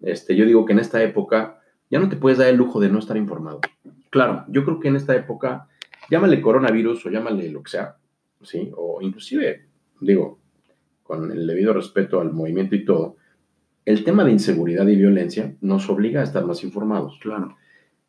Este, 0.02 0.36
yo 0.36 0.46
digo 0.46 0.66
que 0.66 0.74
en 0.74 0.80
esta 0.80 1.02
época 1.02 1.62
ya 1.90 2.00
no 2.00 2.10
te 2.10 2.18
puedes 2.18 2.38
dar 2.38 2.50
el 2.50 2.58
lujo 2.58 2.80
de 2.80 2.90
no 2.90 3.00
estar 3.00 3.18
informado. 3.18 3.62
Claro, 4.10 4.46
yo 4.50 4.64
creo 4.66 4.80
que 4.80 4.90
en 4.90 4.98
esta 4.98 5.16
época, 5.16 5.68
llámale 6.10 6.42
coronavirus 6.42 7.06
o 7.06 7.10
llámale 7.10 7.50
lo 7.50 7.64
que 7.64 7.72
sea, 7.72 7.98
¿sí? 8.42 8.72
O 8.76 9.02
inclusive, 9.02 9.66
digo, 10.02 10.40
con 11.04 11.32
el 11.32 11.48
debido 11.48 11.74
respeto 11.74 12.20
al 12.20 12.34
movimiento 12.34 12.76
y 12.76 12.84
todo, 12.84 13.16
el 13.86 14.04
tema 14.04 14.26
de 14.26 14.32
inseguridad 14.32 14.86
y 14.88 14.98
violencia 14.98 15.56
nos 15.62 15.90
obliga 15.90 16.20
a 16.20 16.26
estar 16.26 16.46
más 16.46 16.64
informados. 16.64 17.18
Claro. 17.22 17.56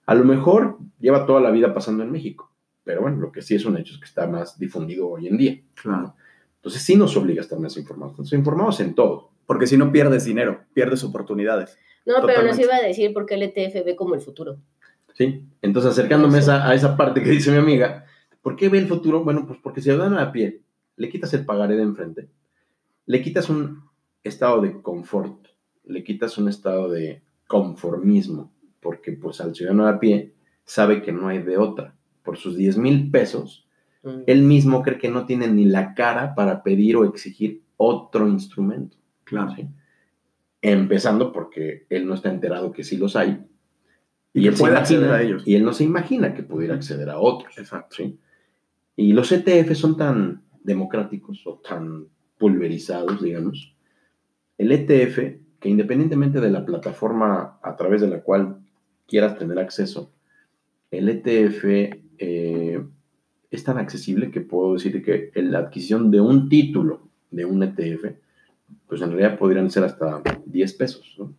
A 0.08 0.14
lo 0.14 0.24
mejor 0.24 0.78
lleva 0.98 1.26
toda 1.26 1.38
la 1.38 1.50
vida 1.50 1.74
pasando 1.74 2.02
en 2.02 2.10
México, 2.10 2.50
pero 2.82 3.02
bueno, 3.02 3.18
lo 3.18 3.30
que 3.30 3.42
sí 3.42 3.56
es 3.56 3.66
un 3.66 3.76
hecho 3.76 3.92
es 3.92 4.00
que 4.00 4.06
está 4.06 4.26
más 4.26 4.58
difundido 4.58 5.06
hoy 5.06 5.28
en 5.28 5.36
día. 5.36 5.60
Claro. 5.74 6.14
Entonces 6.56 6.80
sí 6.80 6.96
nos 6.96 7.14
obliga 7.14 7.42
a 7.42 7.44
estar 7.44 7.58
más 7.58 7.76
informados. 7.76 8.12
Entonces, 8.12 8.38
informados 8.38 8.80
en 8.80 8.94
todo. 8.94 9.32
Porque 9.44 9.66
si 9.66 9.76
no 9.76 9.92
pierdes 9.92 10.24
dinero, 10.24 10.62
pierdes 10.72 11.04
oportunidades. 11.04 11.76
No, 12.06 12.14
pero 12.24 12.42
nos 12.42 12.58
iba 12.58 12.74
a 12.74 12.80
decir 12.80 13.12
por 13.12 13.26
qué 13.26 13.34
el 13.34 13.42
ETF 13.42 13.84
ve 13.84 13.96
como 13.96 14.14
el 14.14 14.22
futuro. 14.22 14.56
¿sí? 15.12 15.44
Entonces, 15.60 15.90
acercándome 15.90 16.38
a 16.38 16.40
esa, 16.40 16.66
a 16.66 16.74
esa 16.74 16.96
parte 16.96 17.22
que 17.22 17.28
dice 17.28 17.50
mi 17.50 17.58
amiga, 17.58 18.06
¿por 18.40 18.56
qué 18.56 18.70
ve 18.70 18.78
el 18.78 18.88
futuro? 18.88 19.22
Bueno, 19.24 19.46
pues 19.46 19.58
porque 19.62 19.82
si 19.82 19.90
dan 19.90 20.14
a 20.14 20.24
la 20.24 20.32
piel, 20.32 20.62
le 20.96 21.10
quitas 21.10 21.34
el 21.34 21.44
pagaré 21.44 21.76
de 21.76 21.82
enfrente, 21.82 22.30
le 23.04 23.20
quitas 23.20 23.50
un 23.50 23.82
estado 24.24 24.62
de 24.62 24.80
confort, 24.80 25.48
le 25.84 26.02
quitas 26.02 26.38
un 26.38 26.48
estado 26.48 26.88
de 26.88 27.22
conformismo, 27.46 28.54
porque 28.80 29.12
pues 29.12 29.40
al 29.40 29.54
ciudadano 29.54 29.86
a 29.86 29.98
pie 30.00 30.34
sabe 30.64 31.02
que 31.02 31.12
no 31.12 31.28
hay 31.28 31.42
de 31.42 31.56
otra. 31.58 31.94
Por 32.22 32.36
sus 32.36 32.56
10 32.56 32.78
mil 32.78 33.10
pesos, 33.10 33.64
Mm. 34.02 34.20
él 34.28 34.42
mismo 34.42 34.82
cree 34.82 34.96
que 34.98 35.08
no 35.10 35.26
tiene 35.26 35.48
ni 35.48 35.64
la 35.64 35.94
cara 35.94 36.34
para 36.36 36.62
pedir 36.62 36.96
o 36.96 37.04
exigir 37.04 37.62
otro 37.76 38.28
instrumento. 38.28 38.96
Claro. 39.24 39.52
¿sí? 39.56 39.66
Empezando 40.62 41.32
porque 41.32 41.86
él 41.88 42.06
no 42.06 42.14
está 42.14 42.30
enterado 42.30 42.72
que 42.72 42.84
sí 42.84 42.96
los 42.96 43.16
hay. 43.16 43.44
Y 44.32 44.46
él 44.46 44.54
se 44.54 44.60
puede 44.60 44.74
imagina- 44.74 44.80
acceder 44.80 45.10
a 45.10 45.22
ellos. 45.22 45.42
Y 45.46 45.54
él 45.54 45.64
no 45.64 45.72
se 45.72 45.84
imagina 45.84 46.34
que 46.34 46.42
pudiera 46.42 46.74
acceder 46.74 47.08
a 47.10 47.18
otros. 47.18 47.56
Exacto. 47.58 47.96
¿sí? 47.96 48.18
Y 48.96 49.12
los 49.12 49.30
ETF 49.32 49.74
son 49.74 49.96
tan 49.96 50.42
democráticos 50.62 51.44
o 51.46 51.54
tan 51.58 52.06
pulverizados, 52.38 53.22
digamos. 53.22 53.74
El 54.58 54.70
ETF, 54.72 55.40
que 55.60 55.68
independientemente 55.68 56.40
de 56.40 56.50
la 56.50 56.64
plataforma 56.64 57.58
a 57.62 57.76
través 57.76 58.00
de 58.00 58.08
la 58.08 58.22
cual 58.22 58.58
quieras 59.08 59.36
tener 59.38 59.58
acceso, 59.58 60.12
el 60.92 61.08
ETF 61.08 61.64
eh, 62.18 62.82
es 63.50 63.64
tan 63.64 63.78
accesible 63.78 64.30
que 64.30 64.40
puedo 64.40 64.74
decir 64.74 65.02
que 65.02 65.32
la 65.42 65.58
adquisición 65.60 66.10
de 66.10 66.20
un 66.20 66.48
título 66.48 67.08
de 67.30 67.44
un 67.44 67.62
ETF, 67.62 68.04
pues 68.86 69.00
en 69.02 69.10
realidad 69.10 69.38
podrían 69.38 69.70
ser 69.70 69.84
hasta 69.84 70.22
10 70.46 70.72
pesos, 70.74 71.14
¿no? 71.18 71.34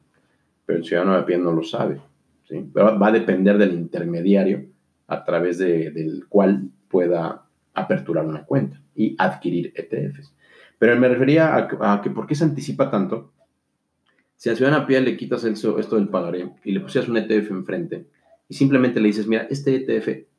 pero 0.65 0.79
el 0.79 0.85
ciudadano 0.85 1.15
de 1.17 1.23
pie 1.23 1.38
no 1.38 1.51
lo 1.51 1.63
sabe. 1.63 1.99
¿sí? 2.47 2.69
Pero 2.73 2.99
va 2.99 3.07
a 3.07 3.11
depender 3.11 3.57
del 3.57 3.73
intermediario 3.73 4.65
a 5.07 5.23
través 5.23 5.57
de- 5.57 5.91
del 5.91 6.27
cual 6.27 6.69
pueda 6.89 7.45
aperturar 7.73 8.25
una 8.25 8.43
cuenta 8.45 8.79
y 8.95 9.15
adquirir 9.17 9.73
ETFs. 9.75 10.33
Pero 10.77 10.99
me 10.99 11.07
refería 11.07 11.55
a 11.55 12.01
que 12.01 12.09
por 12.09 12.25
qué 12.27 12.35
se 12.35 12.43
anticipa 12.43 12.89
tanto. 12.91 13.31
Si 14.39 14.50
al 14.50 14.55
ciudadano 14.55 14.86
a 14.86 15.00
le 15.01 15.17
quitas 15.17 15.43
esto 15.43 15.75
del 15.75 16.08
pagaré 16.08 16.50
y 16.63 16.72
le 16.72 16.79
pusieras 16.79 17.10
un 17.10 17.17
ETF 17.17 17.51
enfrente 17.51 18.08
y 18.48 18.53
simplemente 18.53 19.01
le 19.01 19.08
dices, 19.08 19.27
mira, 19.27 19.46
este 19.50 19.75
ETF, 19.75 20.29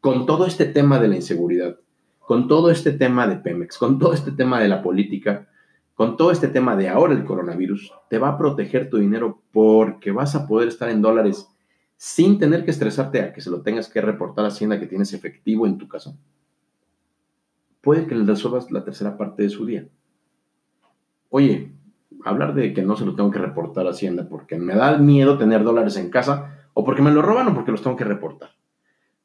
con 0.00 0.24
todo 0.24 0.46
este 0.46 0.66
tema 0.66 1.00
de 1.00 1.08
la 1.08 1.16
inseguridad, 1.16 1.76
con 2.20 2.46
todo 2.46 2.70
este 2.70 2.92
tema 2.92 3.26
de 3.26 3.38
Pemex, 3.38 3.76
con 3.76 3.98
todo 3.98 4.12
este 4.12 4.30
tema 4.30 4.60
de 4.60 4.68
la 4.68 4.84
política, 4.84 5.48
con 5.94 6.16
todo 6.16 6.30
este 6.30 6.46
tema 6.46 6.76
de 6.76 6.90
ahora 6.90 7.12
el 7.12 7.24
coronavirus, 7.24 7.92
te 8.08 8.18
va 8.18 8.28
a 8.28 8.38
proteger 8.38 8.88
tu 8.88 8.98
dinero 8.98 9.42
porque 9.50 10.12
vas 10.12 10.36
a 10.36 10.46
poder 10.46 10.68
estar 10.68 10.88
en 10.88 11.02
dólares 11.02 11.48
sin 11.96 12.38
tener 12.38 12.64
que 12.64 12.70
estresarte 12.70 13.20
a 13.20 13.32
que 13.32 13.40
se 13.40 13.50
lo 13.50 13.62
tengas 13.62 13.88
que 13.88 14.00
reportar 14.00 14.44
a 14.44 14.48
Hacienda 14.48 14.78
que 14.78 14.86
tienes 14.86 15.12
efectivo 15.12 15.66
en 15.66 15.76
tu 15.76 15.88
casa. 15.88 16.16
Puede 17.80 18.06
que 18.06 18.14
le 18.14 18.24
resuelvas 18.24 18.70
la 18.70 18.84
tercera 18.84 19.18
parte 19.18 19.42
de 19.42 19.50
su 19.50 19.66
día. 19.66 19.88
Oye, 21.30 21.72
hablar 22.24 22.54
de 22.54 22.72
que 22.72 22.82
no 22.82 22.96
se 22.96 23.04
lo 23.04 23.14
tengo 23.14 23.30
que 23.30 23.38
reportar 23.38 23.86
a 23.86 23.90
Hacienda 23.90 24.28
porque 24.28 24.56
me 24.56 24.74
da 24.74 24.98
miedo 24.98 25.38
tener 25.38 25.64
dólares 25.64 25.96
en 25.96 26.10
casa 26.10 26.68
o 26.74 26.84
porque 26.84 27.02
me 27.02 27.10
lo 27.10 27.22
roban 27.22 27.48
o 27.48 27.54
porque 27.54 27.72
los 27.72 27.82
tengo 27.82 27.96
que 27.96 28.04
reportar. 28.04 28.50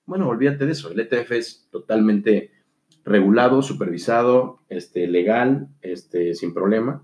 Bueno, 0.06 0.28
olvídate 0.28 0.66
de 0.66 0.72
eso. 0.72 0.92
El 0.92 1.00
ETF 1.00 1.32
es 1.32 1.68
totalmente 1.72 2.52
regulado, 3.04 3.62
supervisado, 3.62 4.60
este, 4.70 5.08
legal, 5.08 5.70
este, 5.82 6.34
sin 6.34 6.54
problema, 6.54 7.04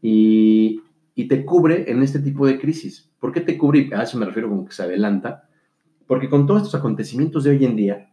y, 0.00 0.80
y 1.14 1.28
te 1.28 1.44
cubre 1.44 1.90
en 1.90 2.02
este 2.02 2.20
tipo 2.20 2.46
de 2.46 2.58
crisis. 2.58 3.10
¿Por 3.18 3.32
qué 3.32 3.40
te 3.40 3.58
cubre? 3.58 3.90
A 3.94 4.02
eso 4.02 4.18
me 4.18 4.26
refiero 4.26 4.48
como 4.48 4.64
que 4.64 4.72
se 4.72 4.82
adelanta, 4.82 5.48
porque 6.06 6.28
con 6.28 6.46
todos 6.46 6.62
estos 6.62 6.78
acontecimientos 6.78 7.44
de 7.44 7.50
hoy 7.50 7.64
en 7.64 7.76
día, 7.76 8.12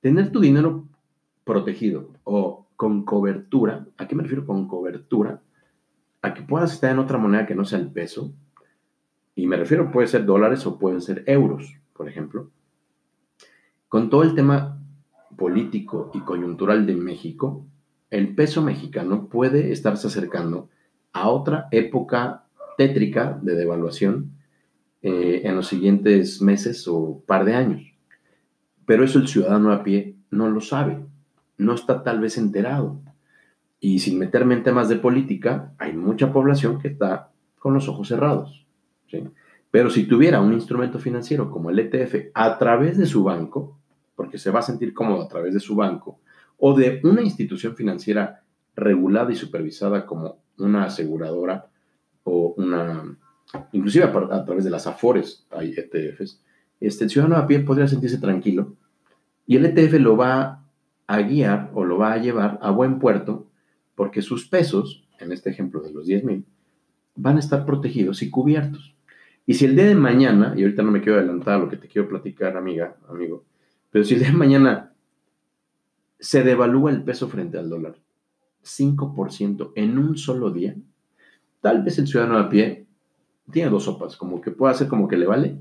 tener 0.00 0.30
tu 0.30 0.40
dinero 0.40 0.88
protegido 1.44 2.10
o 2.24 2.66
con 2.76 3.04
cobertura, 3.04 3.86
¿a 3.96 4.06
qué 4.06 4.14
me 4.14 4.24
refiero 4.24 4.44
con 4.44 4.66
cobertura? 4.66 5.40
A 6.22 6.34
que 6.34 6.42
puedas 6.42 6.72
estar 6.72 6.90
en 6.90 6.98
otra 6.98 7.18
moneda 7.18 7.46
que 7.46 7.54
no 7.54 7.64
sea 7.64 7.78
el 7.78 7.90
peso, 7.90 8.32
y 9.34 9.46
me 9.46 9.56
refiero, 9.56 9.90
puede 9.90 10.08
ser 10.08 10.24
dólares 10.24 10.66
o 10.66 10.78
pueden 10.78 11.00
ser 11.00 11.24
euros, 11.26 11.74
por 11.94 12.08
ejemplo. 12.08 12.50
Con 13.88 14.10
todo 14.10 14.22
el 14.22 14.34
tema 14.34 14.78
político 15.36 16.10
y 16.14 16.20
coyuntural 16.20 16.86
de 16.86 16.94
México, 16.94 17.66
el 18.10 18.34
peso 18.34 18.62
mexicano 18.62 19.28
puede 19.28 19.72
estarse 19.72 20.06
acercando 20.06 20.68
a 21.12 21.28
otra 21.28 21.68
época 21.70 22.44
tétrica 22.76 23.38
de 23.42 23.54
devaluación 23.54 24.32
eh, 25.02 25.42
en 25.44 25.56
los 25.56 25.66
siguientes 25.66 26.40
meses 26.42 26.86
o 26.88 27.22
par 27.26 27.44
de 27.44 27.54
años. 27.54 27.82
Pero 28.86 29.04
eso 29.04 29.18
el 29.18 29.28
ciudadano 29.28 29.72
a 29.72 29.82
pie 29.82 30.16
no 30.30 30.48
lo 30.48 30.60
sabe, 30.60 31.04
no 31.56 31.74
está 31.74 32.02
tal 32.02 32.20
vez 32.20 32.36
enterado. 32.38 33.00
Y 33.84 33.98
sin 33.98 34.16
meterme 34.16 34.54
en 34.54 34.62
temas 34.62 34.88
de 34.88 34.94
política, 34.94 35.74
hay 35.76 35.92
mucha 35.92 36.32
población 36.32 36.78
que 36.78 36.86
está 36.86 37.32
con 37.58 37.74
los 37.74 37.88
ojos 37.88 38.06
cerrados. 38.06 38.64
¿sí? 39.10 39.24
Pero 39.72 39.90
si 39.90 40.04
tuviera 40.04 40.40
un 40.40 40.52
instrumento 40.52 41.00
financiero 41.00 41.50
como 41.50 41.68
el 41.68 41.80
ETF 41.80 42.30
a 42.32 42.58
través 42.58 42.96
de 42.96 43.06
su 43.06 43.24
banco, 43.24 43.80
porque 44.14 44.38
se 44.38 44.52
va 44.52 44.60
a 44.60 44.62
sentir 44.62 44.94
cómodo 44.94 45.22
a 45.22 45.26
través 45.26 45.52
de 45.52 45.58
su 45.58 45.74
banco, 45.74 46.20
o 46.58 46.74
de 46.74 47.00
una 47.02 47.22
institución 47.22 47.74
financiera 47.74 48.44
regulada 48.76 49.32
y 49.32 49.34
supervisada 49.34 50.06
como 50.06 50.36
una 50.58 50.84
aseguradora 50.84 51.66
o 52.22 52.54
una, 52.56 53.18
inclusive 53.72 54.04
a, 54.04 54.44
través 54.44 54.62
de 54.62 54.70
las 54.70 54.86
AFORES 54.86 55.44
hay 55.50 55.74
ETFs, 55.76 56.40
este, 56.78 57.02
el 57.02 57.10
ciudadano 57.10 57.34
a 57.34 57.48
pie 57.48 57.58
podría 57.58 57.88
sentirse 57.88 58.18
tranquilo 58.18 58.76
y 59.44 59.56
el 59.56 59.66
ETF 59.66 59.94
lo 59.94 60.16
va 60.16 60.62
a 61.08 61.22
guiar 61.22 61.72
o 61.74 61.84
lo 61.84 61.98
va 61.98 62.12
a 62.12 62.18
llevar 62.18 62.60
a 62.62 62.70
buen 62.70 63.00
puerto 63.00 63.48
porque 63.94 64.22
sus 64.22 64.48
pesos, 64.48 65.06
en 65.18 65.32
este 65.32 65.50
ejemplo 65.50 65.80
de 65.80 65.92
los 65.92 66.06
10 66.06 66.24
mil, 66.24 66.44
van 67.14 67.36
a 67.36 67.40
estar 67.40 67.64
protegidos 67.64 68.22
y 68.22 68.30
cubiertos. 68.30 68.94
Y 69.46 69.54
si 69.54 69.64
el 69.64 69.74
día 69.74 69.86
de 69.86 69.94
mañana, 69.94 70.54
y 70.56 70.62
ahorita 70.62 70.82
no 70.82 70.92
me 70.92 71.00
quiero 71.00 71.18
adelantar 71.18 71.54
a 71.54 71.58
lo 71.58 71.68
que 71.68 71.76
te 71.76 71.88
quiero 71.88 72.08
platicar, 72.08 72.56
amiga, 72.56 72.96
amigo, 73.08 73.44
pero 73.90 74.04
si 74.04 74.14
el 74.14 74.20
día 74.20 74.30
de 74.30 74.36
mañana 74.36 74.92
se 76.18 76.42
devalúa 76.42 76.90
el 76.90 77.02
peso 77.02 77.28
frente 77.28 77.58
al 77.58 77.68
dólar, 77.68 77.96
5% 78.64 79.72
en 79.74 79.98
un 79.98 80.16
solo 80.16 80.50
día, 80.50 80.76
tal 81.60 81.82
vez 81.82 81.98
el 81.98 82.06
ciudadano 82.06 82.38
a 82.38 82.48
pie 82.48 82.86
tiene 83.50 83.70
dos 83.70 83.84
sopas, 83.84 84.16
como 84.16 84.40
que 84.40 84.52
puede 84.52 84.72
hacer 84.72 84.88
como 84.88 85.08
que 85.08 85.16
le 85.16 85.26
vale, 85.26 85.58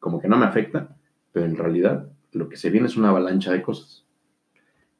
como 0.00 0.18
que 0.18 0.28
no 0.28 0.38
me 0.38 0.46
afecta, 0.46 0.96
pero 1.32 1.46
en 1.46 1.56
realidad 1.56 2.10
lo 2.32 2.48
que 2.48 2.56
se 2.56 2.70
viene 2.70 2.86
es 2.86 2.96
una 2.96 3.10
avalancha 3.10 3.52
de 3.52 3.62
cosas. 3.62 4.01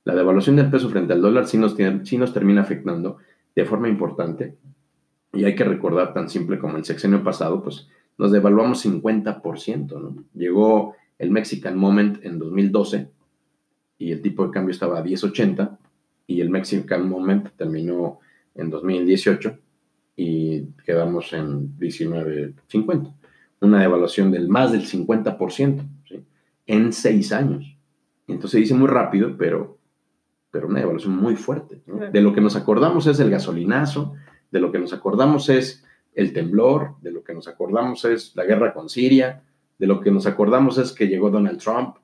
La 0.04 0.14
devaluación 0.14 0.56
del 0.56 0.71
peso 0.71 0.90
frente 0.90 1.12
al 1.12 1.23
dólar 1.23 1.47
sí 1.47 1.59
nos, 1.59 1.76
sí 2.04 2.18
nos 2.18 2.32
termina 2.32 2.62
afectando 2.62 3.18
de 3.54 3.64
forma 3.64 3.88
importante. 3.88 4.56
Y 5.32 5.44
hay 5.44 5.54
que 5.54 5.64
recordar, 5.64 6.12
tan 6.12 6.28
simple 6.28 6.59
como 6.59 6.76
el 6.76 6.85
sexenio 6.85 7.23
pasado, 7.23 7.62
pues 7.62 7.88
nos 8.18 8.32
devaluamos 8.32 8.85
50%, 8.85 10.00
¿no? 10.00 10.25
Llegó 10.35 10.94
el 11.18 11.30
Mexican 11.30 11.76
Moment 11.78 12.25
en 12.25 12.38
2012 12.38 13.09
y 13.99 14.12
el 14.12 14.21
tipo 14.21 14.44
de 14.44 14.50
cambio 14.50 14.73
estaba 14.73 14.99
a 14.99 15.04
10.80 15.04 15.78
y 16.26 16.40
el 16.40 16.50
Mexican 16.50 17.09
Moment 17.09 17.50
terminó 17.56 18.18
en 18.54 18.71
2018 18.71 19.59
y 20.16 20.62
quedamos 20.85 21.32
en 21.32 21.78
19.50. 21.78 23.14
Una 23.61 23.80
devaluación 23.80 24.30
del 24.30 24.49
más 24.49 24.73
del 24.73 24.82
50% 24.82 25.88
¿sí? 26.09 26.25
en 26.66 26.92
seis 26.92 27.32
años. 27.32 27.76
Entonces 28.26 28.61
dice 28.61 28.75
muy 28.75 28.88
rápido, 28.88 29.37
pero, 29.38 29.78
pero 30.52 30.68
una 30.68 30.78
devaluación 30.78 31.16
muy 31.16 31.35
fuerte. 31.35 31.82
¿no? 31.87 32.11
De 32.11 32.21
lo 32.21 32.32
que 32.32 32.40
nos 32.40 32.54
acordamos 32.54 33.09
es 33.09 33.18
el 33.18 33.30
gasolinazo, 33.30 34.14
de 34.52 34.61
lo 34.61 34.71
que 34.71 34.78
nos 34.78 34.92
acordamos 34.92 35.49
es 35.49 35.82
el 36.14 36.32
temblor, 36.32 36.94
de 37.00 37.11
lo 37.11 37.25
que 37.25 37.35
nos 37.35 37.49
acordamos 37.49 38.04
es 38.04 38.37
la 38.37 38.44
guerra 38.44 38.73
con 38.73 38.88
Siria, 38.88 39.42
de 39.78 39.87
lo 39.87 40.00
que 40.00 40.12
nos 40.12 40.26
acordamos 40.26 40.78
es 40.78 40.92
que 40.92 41.09
llegó 41.09 41.30
Donald 41.30 41.59
Trump. 41.59 41.97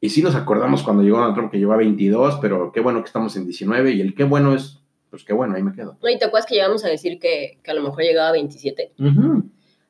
Y 0.00 0.08
sí 0.08 0.22
nos 0.22 0.34
acordamos 0.34 0.82
cuando 0.82 1.02
llegó 1.02 1.18
Donald 1.18 1.34
Trump 1.34 1.50
que 1.50 1.58
llevaba 1.58 1.78
22, 1.78 2.38
pero 2.40 2.72
qué 2.72 2.80
bueno 2.80 3.00
que 3.00 3.08
estamos 3.08 3.36
en 3.36 3.44
19 3.44 3.90
y 3.90 4.00
el 4.00 4.14
qué 4.14 4.24
bueno 4.24 4.54
es 4.54 4.78
pues 5.12 5.24
qué 5.24 5.34
bueno, 5.34 5.54
ahí 5.54 5.62
me 5.62 5.74
quedo. 5.74 5.98
No, 6.02 6.08
y 6.08 6.18
te 6.18 6.24
acuerdas 6.24 6.46
que 6.46 6.54
llegamos 6.54 6.86
a 6.86 6.88
decir 6.88 7.18
que, 7.18 7.58
que 7.62 7.70
a 7.70 7.74
lo 7.74 7.82
mejor 7.82 8.02
llegaba 8.02 8.30
a 8.30 8.32
27. 8.32 8.94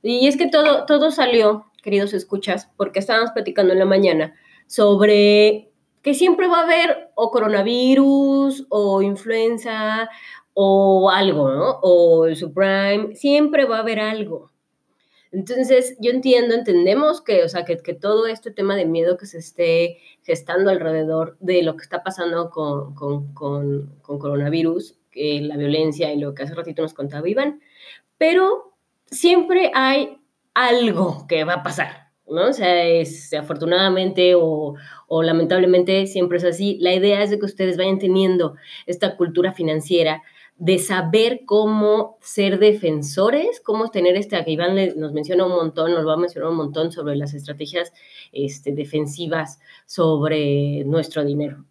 Y 0.03 0.27
es 0.27 0.37
que 0.37 0.49
todo, 0.49 0.85
todo 0.85 1.13
salió, 1.13 1.67
queridos 1.81 2.13
escuchas, 2.13 2.69
porque 2.77 2.99
estábamos 2.99 3.31
platicando 3.31 3.73
en 3.73 3.79
la 3.79 3.85
mañana 3.85 4.35
sobre 4.67 5.71
que 6.03 6.15
siempre 6.15 6.49
va 6.49 6.61
a 6.61 6.65
haber 6.65 7.11
o 7.15 7.31
coronavirus 7.31 8.67
o 8.69 9.03
influenza 9.03 10.09
o 10.55 11.11
algo, 11.11 11.51
¿no? 11.51 11.79
O 11.83 12.27
el 12.27 12.37
subprime, 12.37 13.15
siempre 13.15 13.65
va 13.65 13.79
a 13.79 13.81
haber 13.81 14.01
algo. 14.01 14.51
Entonces, 15.31 15.97
yo 15.99 16.11
entiendo, 16.11 16.55
entendemos 16.55 17.23
que, 17.23 17.43
o 17.43 17.49
sea, 17.49 17.65
que, 17.65 17.79
que, 17.79 17.95
todo 17.95 18.27
este 18.27 18.51
tema 18.51 18.77
de 18.77 18.85
miedo 18.85 19.17
que 19.17 19.25
se 19.25 19.39
esté 19.39 19.99
gestando 20.25 20.71
alrededor 20.71 21.39
de 21.41 21.63
lo 21.63 21.75
que 21.77 21.85
está 21.85 22.03
pasando 22.03 22.51
con, 22.51 22.95
con, 22.95 23.33
con, 23.33 23.97
con 24.03 24.19
coronavirus, 24.19 24.99
la 25.15 25.57
violencia 25.57 26.13
y 26.13 26.19
lo 26.19 26.35
que 26.35 26.43
hace 26.43 26.55
ratito 26.55 26.83
nos 26.83 26.95
contaba 26.95 27.29
Iván, 27.29 27.61
pero 28.19 28.75
siempre 29.07 29.71
hay 29.75 30.19
algo 30.55 31.27
que 31.27 31.45
va 31.45 31.55
a 31.55 31.63
pasar, 31.63 32.02
¿no? 32.29 32.49
O 32.49 32.53
sea, 32.53 32.85
es, 32.85 33.33
afortunadamente 33.35 34.35
o, 34.35 34.75
o, 35.09 35.23
lamentablemente 35.23 36.07
siempre 36.07 36.39
es 36.39 36.45
así. 36.45 36.79
La 36.81 36.95
idea 36.95 37.23
es 37.23 37.31
de 37.31 37.39
que 37.39 37.47
ustedes 37.47 37.77
vayan 37.77 37.99
teniendo 37.99 38.55
esta 38.87 39.17
cultura 39.17 39.53
financiera 39.53 40.23
de 40.57 40.79
saber 40.79 41.43
cómo 41.45 42.19
ser 42.21 42.59
defensores, 42.59 43.61
cómo 43.65 43.91
tener 43.91 44.17
este, 44.17 44.45
que 44.45 44.53
Iván 44.53 44.77
nos 44.97 45.13
menciona 45.13 45.45
un 45.45 45.53
montón, 45.53 45.93
nos 45.93 46.07
va 46.07 46.15
a 46.15 46.17
mencionar 46.17 46.51
un 46.51 46.57
montón 46.57 46.93
sobre 46.93 47.17
las 47.17 47.35
estrategias 47.35 47.93
este, 48.31 48.73
defensivas 48.73 49.59
sobre 49.87 50.85
nuestro 50.85 51.25
dinero. 51.25 51.65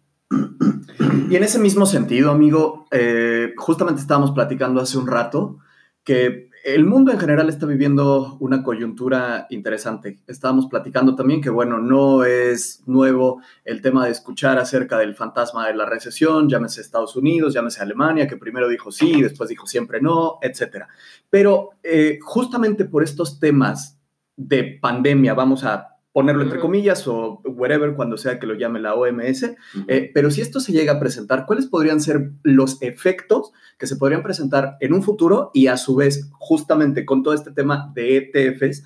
Y 1.30 1.36
en 1.36 1.42
ese 1.42 1.58
mismo 1.58 1.86
sentido, 1.86 2.30
amigo, 2.30 2.86
eh, 2.90 3.54
justamente 3.56 4.02
estábamos 4.02 4.32
platicando 4.32 4.80
hace 4.80 4.98
un 4.98 5.06
rato 5.06 5.58
que 6.04 6.50
el 6.64 6.84
mundo 6.84 7.10
en 7.10 7.18
general 7.18 7.48
está 7.48 7.66
viviendo 7.66 8.36
una 8.38 8.62
coyuntura 8.62 9.46
interesante. 9.50 10.20
Estábamos 10.26 10.66
platicando 10.66 11.16
también 11.16 11.40
que, 11.40 11.50
bueno, 11.50 11.78
no 11.78 12.24
es 12.24 12.82
nuevo 12.86 13.42
el 13.64 13.82
tema 13.82 14.04
de 14.04 14.12
escuchar 14.12 14.58
acerca 14.58 14.96
del 14.98 15.14
fantasma 15.14 15.66
de 15.66 15.74
la 15.74 15.86
recesión, 15.86 16.48
llámese 16.48 16.80
Estados 16.80 17.16
Unidos, 17.16 17.54
llámese 17.54 17.82
Alemania, 17.82 18.28
que 18.28 18.36
primero 18.36 18.68
dijo 18.68 18.92
sí, 18.92 19.22
después 19.22 19.48
dijo 19.48 19.66
siempre 19.66 20.00
no, 20.00 20.38
etc. 20.40 20.86
Pero 21.28 21.70
eh, 21.82 22.18
justamente 22.22 22.84
por 22.84 23.02
estos 23.02 23.40
temas 23.40 23.98
de 24.36 24.78
pandemia, 24.80 25.34
vamos 25.34 25.64
a 25.64 25.91
ponerlo 26.12 26.42
entre 26.42 26.60
comillas 26.60 27.08
o 27.08 27.40
whatever 27.44 27.94
cuando 27.94 28.16
sea 28.16 28.38
que 28.38 28.46
lo 28.46 28.54
llame 28.54 28.80
la 28.80 28.94
OMS. 28.94 29.54
Eh, 29.88 30.10
pero 30.12 30.30
si 30.30 30.40
esto 30.40 30.60
se 30.60 30.72
llega 30.72 30.92
a 30.92 31.00
presentar, 31.00 31.46
¿cuáles 31.46 31.66
podrían 31.66 32.00
ser 32.00 32.32
los 32.42 32.80
efectos 32.82 33.52
que 33.78 33.86
se 33.86 33.96
podrían 33.96 34.22
presentar 34.22 34.76
en 34.80 34.92
un 34.92 35.02
futuro 35.02 35.50
y 35.54 35.68
a 35.68 35.76
su 35.76 35.96
vez, 35.96 36.30
justamente 36.32 37.06
con 37.06 37.22
todo 37.22 37.34
este 37.34 37.50
tema 37.50 37.90
de 37.94 38.16
ETFs, 38.16 38.84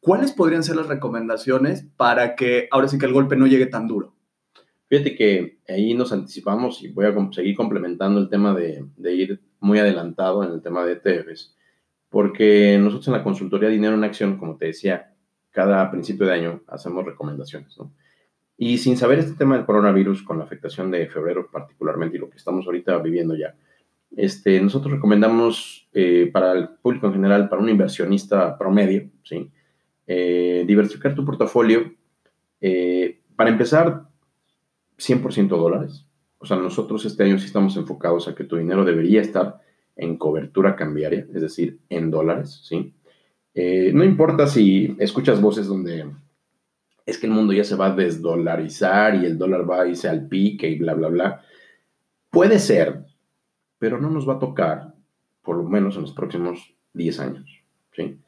cuáles 0.00 0.32
podrían 0.32 0.64
ser 0.64 0.76
las 0.76 0.88
recomendaciones 0.88 1.86
para 1.96 2.34
que 2.34 2.68
ahora 2.70 2.88
sí 2.88 2.98
que 2.98 3.06
el 3.06 3.12
golpe 3.12 3.36
no 3.36 3.46
llegue 3.46 3.66
tan 3.66 3.86
duro? 3.86 4.14
Fíjate 4.88 5.14
que 5.14 5.60
ahí 5.68 5.94
nos 5.94 6.12
anticipamos 6.12 6.82
y 6.82 6.88
voy 6.88 7.06
a 7.06 7.32
seguir 7.32 7.56
complementando 7.56 8.20
el 8.20 8.28
tema 8.28 8.54
de, 8.54 8.84
de 8.96 9.14
ir 9.14 9.40
muy 9.60 9.78
adelantado 9.78 10.44
en 10.44 10.52
el 10.52 10.60
tema 10.60 10.84
de 10.84 11.00
ETFs, 11.02 11.56
porque 12.10 12.78
nosotros 12.78 13.08
en 13.08 13.14
la 13.14 13.24
consultoría 13.24 13.70
Dinero 13.70 13.94
en 13.94 14.04
Acción, 14.04 14.36
como 14.36 14.56
te 14.56 14.66
decía, 14.66 15.13
cada 15.54 15.88
principio 15.88 16.26
de 16.26 16.32
año 16.32 16.62
hacemos 16.66 17.04
recomendaciones, 17.04 17.78
¿no? 17.78 17.92
Y 18.56 18.78
sin 18.78 18.96
saber 18.96 19.20
este 19.20 19.34
tema 19.34 19.56
del 19.56 19.64
coronavirus, 19.64 20.22
con 20.22 20.38
la 20.38 20.44
afectación 20.44 20.90
de 20.90 21.06
febrero 21.06 21.48
particularmente 21.50 22.16
y 22.16 22.20
lo 22.20 22.28
que 22.28 22.36
estamos 22.36 22.66
ahorita 22.66 22.98
viviendo 22.98 23.36
ya, 23.36 23.54
este, 24.16 24.60
nosotros 24.60 24.94
recomendamos 24.94 25.88
eh, 25.92 26.28
para 26.32 26.52
el 26.52 26.68
público 26.68 27.06
en 27.06 27.14
general, 27.14 27.48
para 27.48 27.62
un 27.62 27.68
inversionista 27.68 28.58
promedio, 28.58 29.10
¿sí? 29.22 29.50
Eh, 30.06 30.64
diversificar 30.66 31.14
tu 31.14 31.24
portafolio. 31.24 31.94
Eh, 32.60 33.20
para 33.36 33.50
empezar, 33.50 34.08
100% 34.98 35.48
dólares. 35.48 36.06
O 36.38 36.46
sea, 36.46 36.56
nosotros 36.56 37.04
este 37.04 37.24
año 37.24 37.38
sí 37.38 37.46
estamos 37.46 37.76
enfocados 37.76 38.26
a 38.26 38.34
que 38.34 38.44
tu 38.44 38.56
dinero 38.56 38.84
debería 38.84 39.20
estar 39.20 39.60
en 39.96 40.16
cobertura 40.16 40.74
cambiaria, 40.74 41.26
es 41.32 41.40
decir, 41.40 41.78
en 41.88 42.10
dólares, 42.10 42.60
¿sí? 42.64 42.92
Eh, 43.54 43.92
no 43.94 44.02
importa 44.02 44.46
si 44.46 44.96
escuchas 44.98 45.40
voces 45.40 45.66
donde 45.66 46.10
es 47.06 47.18
que 47.18 47.26
el 47.26 47.32
mundo 47.32 47.52
ya 47.52 47.64
se 47.64 47.76
va 47.76 47.86
a 47.86 47.94
desdolarizar 47.94 49.14
y 49.14 49.26
el 49.26 49.38
dólar 49.38 49.68
va 49.68 49.82
a 49.82 49.86
irse 49.86 50.08
al 50.08 50.26
pique 50.26 50.68
y 50.68 50.78
bla, 50.78 50.94
bla, 50.94 51.08
bla. 51.08 51.42
Puede 52.30 52.58
ser, 52.58 53.04
pero 53.78 54.00
no 54.00 54.10
nos 54.10 54.28
va 54.28 54.34
a 54.34 54.38
tocar, 54.38 54.94
por 55.42 55.56
lo 55.56 55.64
menos 55.64 55.96
en 55.96 56.02
los 56.02 56.12
próximos 56.12 56.74
10 56.94 57.20
años. 57.20 57.62
¿sí? 57.92 58.18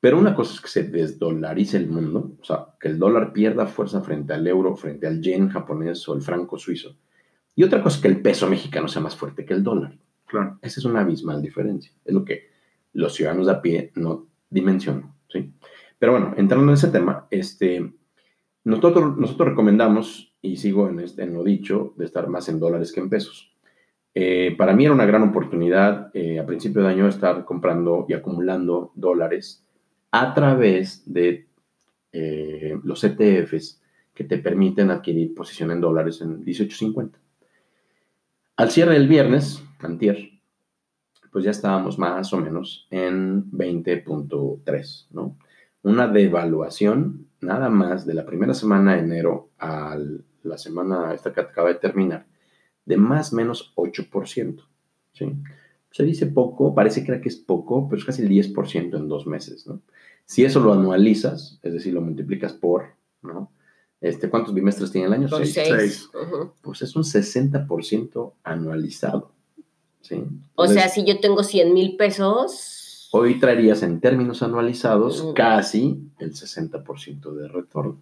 Pero 0.00 0.18
una 0.18 0.34
cosa 0.34 0.54
es 0.54 0.60
que 0.60 0.68
se 0.68 0.84
desdolarice 0.84 1.76
el 1.76 1.88
mundo, 1.88 2.36
o 2.40 2.44
sea, 2.44 2.68
que 2.80 2.88
el 2.88 2.98
dólar 2.98 3.32
pierda 3.32 3.66
fuerza 3.66 4.00
frente 4.00 4.32
al 4.32 4.46
euro, 4.46 4.76
frente 4.76 5.06
al 5.06 5.20
yen 5.20 5.48
japonés 5.48 6.08
o 6.08 6.14
el 6.14 6.22
franco 6.22 6.58
suizo. 6.58 6.96
Y 7.54 7.64
otra 7.64 7.82
cosa 7.82 7.96
es 7.96 8.02
que 8.02 8.08
el 8.08 8.22
peso 8.22 8.48
mexicano 8.48 8.88
sea 8.88 9.02
más 9.02 9.16
fuerte 9.16 9.44
que 9.44 9.52
el 9.52 9.62
dólar. 9.62 9.98
Claro. 10.24 10.58
Esa 10.62 10.80
es 10.80 10.86
una 10.86 11.00
abismal 11.00 11.42
diferencia. 11.42 11.92
Es 12.04 12.14
lo 12.14 12.24
que 12.24 12.48
los 12.94 13.14
ciudadanos 13.14 13.46
de 13.46 13.52
a 13.52 13.60
pie 13.60 13.92
no 13.96 14.29
dimensión, 14.50 15.14
¿sí? 15.28 15.52
Pero 15.98 16.12
bueno, 16.12 16.34
entrando 16.36 16.66
en 16.66 16.74
ese 16.74 16.88
tema, 16.88 17.26
este, 17.30 17.92
nosotros, 18.64 19.38
recomendamos, 19.38 20.34
y 20.42 20.56
sigo 20.56 20.88
en, 20.88 21.00
este, 21.00 21.22
en 21.22 21.34
lo 21.34 21.44
dicho, 21.44 21.94
de 21.96 22.04
estar 22.04 22.28
más 22.28 22.48
en 22.48 22.58
dólares 22.58 22.92
que 22.92 23.00
en 23.00 23.10
pesos. 23.10 23.54
Eh, 24.14 24.54
para 24.58 24.74
mí 24.74 24.84
era 24.84 24.94
una 24.94 25.06
gran 25.06 25.22
oportunidad 25.22 26.10
eh, 26.14 26.38
a 26.38 26.46
principio 26.46 26.82
de 26.82 26.88
año 26.88 27.06
estar 27.06 27.44
comprando 27.44 28.06
y 28.08 28.14
acumulando 28.14 28.92
dólares 28.96 29.64
a 30.10 30.34
través 30.34 31.04
de 31.06 31.46
eh, 32.12 32.76
los 32.82 33.04
ETFs 33.04 33.80
que 34.12 34.24
te 34.24 34.38
permiten 34.38 34.90
adquirir 34.90 35.34
posición 35.34 35.70
en 35.70 35.80
dólares 35.80 36.20
en 36.20 36.44
18.50. 36.44 37.12
Al 38.56 38.70
cierre 38.70 38.94
del 38.94 39.06
viernes, 39.08 39.62
antier, 39.78 40.39
pues 41.30 41.44
ya 41.44 41.50
estábamos 41.50 41.98
más 41.98 42.32
o 42.32 42.38
menos 42.38 42.86
en 42.90 43.50
20.3, 43.50 45.06
¿no? 45.10 45.36
Una 45.82 46.08
devaluación 46.08 47.26
nada 47.40 47.70
más 47.70 48.04
de 48.06 48.14
la 48.14 48.26
primera 48.26 48.54
semana 48.54 48.94
de 48.94 49.00
enero 49.00 49.50
a 49.58 49.96
la 50.42 50.58
semana 50.58 51.14
esta 51.14 51.32
que 51.32 51.40
acaba 51.40 51.68
de 51.68 51.76
terminar, 51.76 52.26
de 52.84 52.96
más 52.96 53.32
o 53.32 53.36
menos 53.36 53.72
8%, 53.76 54.62
¿sí? 55.12 55.32
Se 55.90 56.04
dice 56.04 56.26
poco, 56.26 56.74
parece 56.74 57.04
que 57.04 57.20
es 57.24 57.36
poco, 57.36 57.88
pero 57.88 57.98
es 57.98 58.04
casi 58.04 58.22
el 58.22 58.28
10% 58.28 58.96
en 58.96 59.08
dos 59.08 59.26
meses, 59.26 59.66
¿no? 59.66 59.82
Si 60.24 60.44
eso 60.44 60.60
lo 60.60 60.72
anualizas, 60.72 61.58
es 61.62 61.72
decir, 61.72 61.92
lo 61.92 62.00
multiplicas 62.00 62.52
por, 62.52 62.84
¿no? 63.22 63.50
Este, 64.00 64.30
¿Cuántos 64.30 64.54
bimestres 64.54 64.92
tiene 64.92 65.08
el 65.08 65.12
año? 65.12 65.28
Seis. 65.28 65.52
Seis. 65.52 66.10
Pues 66.62 66.82
es 66.82 66.96
un 66.96 67.02
60% 67.02 68.32
anualizado. 68.44 69.32
O 70.54 70.66
sea, 70.66 70.88
si 70.88 71.04
yo 71.04 71.20
tengo 71.20 71.42
100 71.42 71.72
mil 71.72 71.96
pesos... 71.96 73.08
Hoy 73.12 73.40
traerías 73.40 73.82
en 73.82 74.00
términos 74.00 74.42
anualizados 74.42 75.32
casi 75.34 76.00
el 76.18 76.32
60% 76.32 77.32
de 77.32 77.48
retorno. 77.48 78.00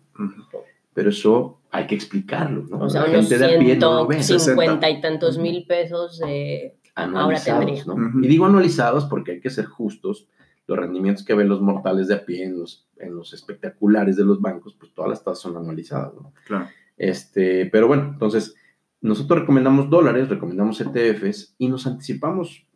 Pero 0.92 1.10
eso 1.10 1.60
hay 1.70 1.86
que 1.86 1.94
explicarlo, 1.94 2.64
¿no? 2.64 2.80
O 2.84 2.90
sea, 2.90 3.06
La 3.06 3.08
gente 3.08 3.38
de 3.38 3.56
a 3.56 3.58
pie 3.58 3.76
no 3.76 3.94
lo 3.94 4.06
ve. 4.06 4.22
50 4.22 4.90
y 4.90 5.00
tantos 5.00 5.38
mil 5.38 5.64
pesos 5.66 6.18
de... 6.18 6.76
Ahora 6.94 7.40
tendría. 7.40 7.84
¿no? 7.84 7.96
Y 8.22 8.26
digo 8.26 8.44
anualizados 8.44 9.04
porque 9.04 9.32
hay 9.32 9.40
que 9.40 9.50
ser 9.50 9.66
justos. 9.66 10.28
Los 10.66 10.78
rendimientos 10.78 11.24
que 11.24 11.34
ven 11.34 11.48
los 11.48 11.62
mortales 11.62 12.08
de 12.08 12.16
a 12.16 12.26
pie 12.26 12.44
en 12.44 12.58
los, 12.58 12.86
en 12.98 13.14
los 13.14 13.32
espectaculares 13.32 14.16
de 14.16 14.24
los 14.24 14.40
bancos, 14.40 14.76
pues 14.78 14.92
todas 14.92 15.08
las 15.08 15.24
tasas 15.24 15.38
son 15.38 15.56
anualizadas, 15.56 16.12
¿no? 16.14 16.32
Claro. 16.44 16.68
Este, 16.98 17.66
pero 17.66 17.86
bueno, 17.86 18.10
entonces 18.12 18.54
nosotros 19.00 19.40
recomendamos 19.40 19.88
dólares, 19.88 20.28
recomendamos 20.28 20.80
ETFs 20.80 21.54
y 21.58 21.68
nos 21.68 21.86
anticipamos, 21.86 22.66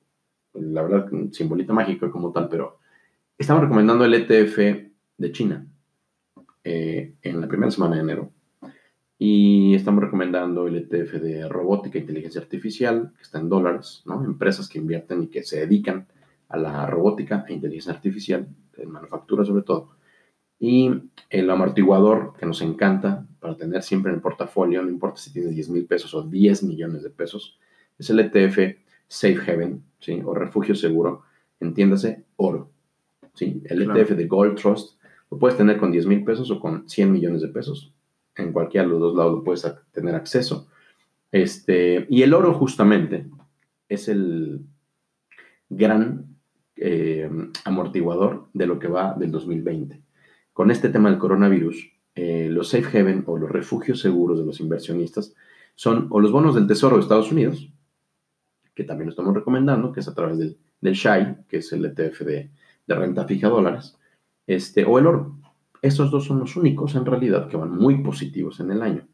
la 0.54 0.82
verdad, 0.82 1.10
sin 1.32 1.48
bolita 1.48 1.72
mágica 1.72 2.10
como 2.10 2.30
tal, 2.32 2.48
pero 2.48 2.78
estamos 3.36 3.62
recomendando 3.62 4.04
el 4.04 4.14
ETF 4.14 4.58
de 5.18 5.32
China 5.32 5.66
eh, 6.64 7.14
en 7.22 7.40
la 7.40 7.48
primera 7.48 7.70
semana 7.70 7.96
de 7.96 8.02
enero. 8.02 8.30
Y 9.18 9.74
estamos 9.74 10.02
recomendando 10.02 10.66
el 10.66 10.76
ETF 10.76 11.14
de 11.14 11.48
robótica 11.48 11.98
e 11.98 12.02
inteligencia 12.02 12.40
artificial, 12.40 13.12
que 13.16 13.22
está 13.22 13.38
en 13.38 13.48
dólares, 13.48 14.02
¿no? 14.04 14.24
Empresas 14.24 14.68
que 14.68 14.78
invierten 14.78 15.22
y 15.22 15.26
que 15.28 15.44
se 15.44 15.60
dedican 15.60 16.08
a 16.48 16.56
la 16.56 16.86
robótica 16.86 17.44
e 17.48 17.54
inteligencia 17.54 17.92
artificial, 17.92 18.48
en 18.76 18.90
manufactura 18.90 19.44
sobre 19.44 19.62
todo. 19.62 19.90
Y 20.58 20.90
el 21.30 21.50
amortiguador 21.50 22.34
que 22.38 22.46
nos 22.46 22.62
encanta 22.62 23.26
para 23.42 23.56
tener 23.56 23.82
siempre 23.82 24.10
en 24.10 24.16
el 24.16 24.22
portafolio, 24.22 24.80
no 24.82 24.88
importa 24.88 25.20
si 25.20 25.32
tienes 25.32 25.52
10 25.52 25.70
mil 25.70 25.84
pesos 25.84 26.14
o 26.14 26.22
10 26.22 26.62
millones 26.62 27.02
de 27.02 27.10
pesos, 27.10 27.58
es 27.98 28.08
el 28.08 28.20
ETF 28.20 28.78
Safe 29.08 29.38
Haven, 29.50 29.82
¿sí? 29.98 30.22
o 30.24 30.32
refugio 30.32 30.76
seguro, 30.76 31.24
entiéndase, 31.58 32.24
oro. 32.36 32.70
¿sí? 33.34 33.60
El 33.64 33.82
ETF 33.82 34.12
de 34.12 34.26
Gold 34.28 34.54
Trust 34.54 34.96
lo 35.28 35.38
puedes 35.38 35.56
tener 35.56 35.76
con 35.76 35.90
10 35.90 36.06
mil 36.06 36.24
pesos 36.24 36.52
o 36.52 36.60
con 36.60 36.88
100 36.88 37.10
millones 37.10 37.42
de 37.42 37.48
pesos. 37.48 37.92
En 38.36 38.52
cualquiera 38.52 38.86
de 38.86 38.92
los 38.92 39.00
dos 39.00 39.16
lados 39.16 39.32
lo 39.32 39.42
puedes 39.42 39.66
tener 39.90 40.14
acceso. 40.14 40.68
Este, 41.32 42.06
y 42.08 42.22
el 42.22 42.34
oro 42.34 42.54
justamente 42.54 43.26
es 43.88 44.08
el 44.08 44.60
gran 45.68 46.36
eh, 46.76 47.28
amortiguador 47.64 48.48
de 48.52 48.66
lo 48.66 48.78
que 48.78 48.86
va 48.86 49.14
del 49.14 49.32
2020. 49.32 50.00
Con 50.52 50.70
este 50.70 50.90
tema 50.90 51.10
del 51.10 51.18
coronavirus, 51.18 51.91
eh, 52.14 52.48
los 52.50 52.68
safe 52.68 52.98
haven 52.98 53.24
o 53.26 53.38
los 53.38 53.50
refugios 53.50 54.00
seguros 54.00 54.38
de 54.38 54.44
los 54.44 54.60
inversionistas 54.60 55.34
son 55.74 56.08
o 56.10 56.20
los 56.20 56.32
bonos 56.32 56.54
del 56.54 56.66
Tesoro 56.66 56.96
de 56.96 57.02
Estados 57.02 57.32
Unidos, 57.32 57.70
que 58.74 58.84
también 58.84 59.06
lo 59.06 59.10
estamos 59.10 59.34
recomendando, 59.34 59.92
que 59.92 60.00
es 60.00 60.08
a 60.08 60.14
través 60.14 60.38
del, 60.38 60.58
del 60.80 60.94
SHAI, 60.94 61.46
que 61.48 61.58
es 61.58 61.72
el 61.72 61.84
ETF 61.84 62.20
de, 62.20 62.50
de 62.86 62.94
renta 62.94 63.24
fija 63.24 63.48
dólares, 63.48 63.98
este, 64.46 64.84
o 64.84 64.98
el 64.98 65.06
oro. 65.06 65.38
Estos 65.80 66.10
dos 66.10 66.24
son 66.26 66.38
los 66.38 66.56
únicos 66.56 66.94
en 66.94 67.06
realidad 67.06 67.48
que 67.48 67.56
van 67.56 67.76
muy 67.76 68.02
positivos 68.02 68.60
en 68.60 68.70
el 68.70 68.82
año. 68.82 69.08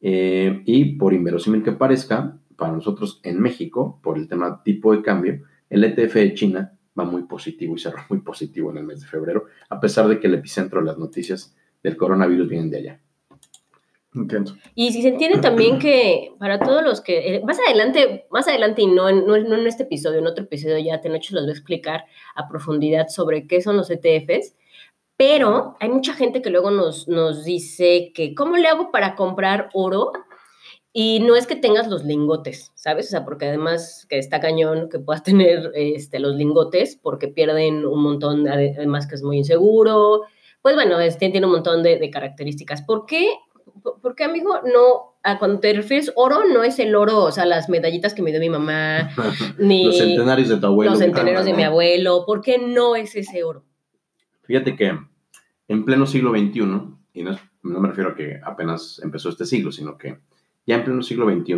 Eh, 0.00 0.62
y 0.64 0.96
por 0.96 1.12
inverosímil 1.12 1.62
que 1.62 1.72
parezca, 1.72 2.38
para 2.56 2.72
nosotros 2.72 3.20
en 3.22 3.40
México, 3.40 4.00
por 4.02 4.18
el 4.18 4.28
tema 4.28 4.62
tipo 4.62 4.94
de 4.94 5.02
cambio, 5.02 5.42
el 5.68 5.84
ETF 5.84 6.14
de 6.14 6.34
China 6.34 6.78
va 6.98 7.04
muy 7.04 7.22
positivo 7.22 7.74
y 7.74 7.78
cerró 7.78 8.00
muy 8.08 8.20
positivo 8.20 8.70
en 8.70 8.78
el 8.78 8.84
mes 8.84 9.00
de 9.00 9.06
febrero, 9.06 9.46
a 9.68 9.80
pesar 9.80 10.08
de 10.08 10.18
que 10.18 10.26
el 10.26 10.34
epicentro 10.34 10.80
de 10.80 10.86
las 10.86 10.98
noticias 10.98 11.56
del 11.82 11.96
coronavirus 11.96 12.48
vienen 12.48 12.70
de 12.70 12.78
allá. 12.78 13.00
Entiendo. 14.12 14.54
Y 14.74 14.92
si 14.92 15.02
se 15.02 15.08
entiende 15.08 15.38
también 15.38 15.78
que 15.78 16.32
para 16.40 16.58
todos 16.58 16.82
los 16.82 17.00
que, 17.00 17.36
eh, 17.36 17.42
más 17.44 17.58
adelante, 17.60 18.26
más 18.30 18.48
adelante 18.48 18.82
y 18.82 18.88
no 18.88 19.08
en, 19.08 19.24
no, 19.24 19.36
en 19.36 19.66
este 19.68 19.84
episodio, 19.84 20.18
en 20.18 20.26
otro 20.26 20.44
episodio 20.44 20.78
ya 20.78 21.00
Tenocho 21.00 21.34
los 21.34 21.44
voy 21.44 21.50
a 21.50 21.54
explicar 21.54 22.04
a 22.34 22.48
profundidad 22.48 23.06
sobre 23.06 23.46
qué 23.46 23.60
son 23.60 23.76
los 23.76 23.88
ETFs, 23.88 24.56
pero 25.16 25.76
hay 25.78 25.90
mucha 25.90 26.14
gente 26.14 26.42
que 26.42 26.50
luego 26.50 26.72
nos, 26.72 27.06
nos 27.06 27.44
dice 27.44 28.10
que, 28.12 28.34
¿cómo 28.34 28.56
le 28.56 28.66
hago 28.66 28.90
para 28.90 29.14
comprar 29.14 29.68
oro? 29.74 30.12
Y 30.92 31.20
no 31.20 31.36
es 31.36 31.46
que 31.46 31.54
tengas 31.54 31.86
los 31.86 32.04
lingotes, 32.04 32.72
¿sabes? 32.74 33.06
O 33.06 33.10
sea, 33.10 33.24
porque 33.24 33.46
además 33.46 34.06
que 34.08 34.18
está 34.18 34.40
cañón 34.40 34.88
que 34.88 34.98
puedas 34.98 35.22
tener 35.22 35.70
este, 35.74 36.18
los 36.18 36.34
lingotes 36.34 36.98
porque 37.00 37.28
pierden 37.28 37.86
un 37.86 38.02
montón, 38.02 38.48
además 38.48 39.06
que 39.06 39.14
es 39.14 39.22
muy 39.22 39.38
inseguro. 39.38 40.22
Pues 40.62 40.74
bueno, 40.74 40.98
este, 41.00 41.30
tiene 41.30 41.46
un 41.46 41.52
montón 41.52 41.82
de, 41.82 41.98
de 41.98 42.10
características. 42.10 42.82
¿Por 42.82 43.06
qué 43.06 43.28
¿por 44.02 44.14
qué, 44.14 44.24
amigo, 44.24 44.60
no, 44.64 45.14
a 45.22 45.38
cuando 45.38 45.58
te 45.60 45.72
refieres 45.72 46.12
oro, 46.16 46.40
no 46.52 46.64
es 46.64 46.78
el 46.78 46.94
oro, 46.94 47.24
o 47.24 47.32
sea, 47.32 47.46
las 47.46 47.70
medallitas 47.70 48.12
que 48.12 48.20
me 48.20 48.30
dio 48.30 48.40
mi 48.40 48.50
mamá, 48.50 49.08
ni 49.58 49.86
los 49.86 49.96
centenarios 49.96 50.48
de 50.50 50.56
tu 50.58 50.66
abuelo. 50.66 50.90
los 50.90 50.98
centenarios 51.00 51.44
de 51.46 51.54
mi 51.54 51.62
abuelo, 51.62 52.24
¿por 52.26 52.42
qué 52.42 52.58
no 52.58 52.94
es 52.96 53.14
ese 53.16 53.42
oro? 53.42 53.64
Fíjate 54.42 54.76
que 54.76 54.98
en 55.68 55.84
pleno 55.84 56.04
siglo 56.04 56.30
XXI, 56.32 56.60
y 57.14 57.22
no, 57.22 57.30
es- 57.30 57.40
no 57.62 57.80
me 57.80 57.88
refiero 57.88 58.10
a 58.10 58.14
que 58.14 58.38
apenas 58.44 59.00
empezó 59.02 59.28
este 59.30 59.46
siglo, 59.46 59.72
sino 59.72 59.96
que 59.96 60.18
ya 60.66 60.74
en 60.74 60.84
pleno 60.84 61.02
siglo 61.02 61.30
XXI, 61.30 61.54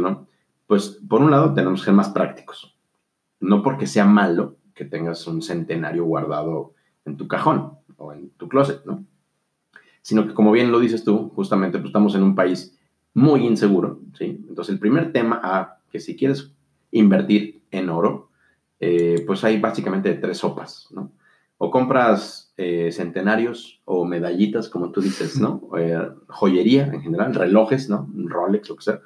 pues 0.67 1.01
por 1.09 1.23
un 1.23 1.31
lado 1.31 1.55
tenemos 1.55 1.81
que 1.81 1.87
ser 1.87 1.95
más 1.95 2.11
prácticos. 2.11 2.77
No 3.41 3.63
porque 3.63 3.87
sea 3.87 4.05
malo 4.05 4.57
que 4.75 4.85
tengas 4.85 5.27
un 5.27 5.43
centenario 5.43 6.05
guardado 6.05 6.75
en 7.05 7.17
tu 7.17 7.27
cajón 7.27 7.79
o 8.03 8.13
en 8.13 8.31
tu 8.31 8.49
closet, 8.49 8.85
¿no? 8.85 9.05
Sino 10.03 10.27
que 10.27 10.35
como 10.35 10.53
bien 10.53 10.73
lo 10.73 10.81
dices 10.81 11.05
tú, 11.05 11.31
justamente 11.35 11.79
pues, 11.79 11.89
estamos 11.89 12.15
en 12.15 12.23
un 12.23 12.35
país 12.35 12.77
muy 13.15 13.47
inseguro, 13.47 14.01
¿sí? 14.19 14.45
Entonces 14.49 14.75
el 14.75 14.81
primer 14.81 15.13
tema 15.13 15.41
a 15.43 15.79
que 15.91 16.01
si 16.01 16.17
quieres 16.17 16.53
invertir 16.91 17.63
en 17.71 17.89
oro, 17.89 18.31
eh, 18.81 19.23
pues 19.27 19.45
hay 19.45 19.61
básicamente 19.61 20.15
tres 20.15 20.39
sopas, 20.39 20.89
¿no? 20.91 21.13
O 21.59 21.71
compras 21.71 22.53
eh, 22.57 22.91
centenarios 22.91 23.81
o 23.85 24.05
medallitas, 24.05 24.69
como 24.69 24.91
tú 24.91 25.01
dices, 25.01 25.41
¿no? 25.41 25.63
Eh, 25.79 26.11
joyería 26.29 26.87
en 26.87 27.01
general, 27.03 27.35
relojes, 27.35 27.89
¿no? 27.89 28.09
Rolex, 28.15 28.69
lo 28.69 28.77
que 28.77 28.83
sea. 28.83 29.01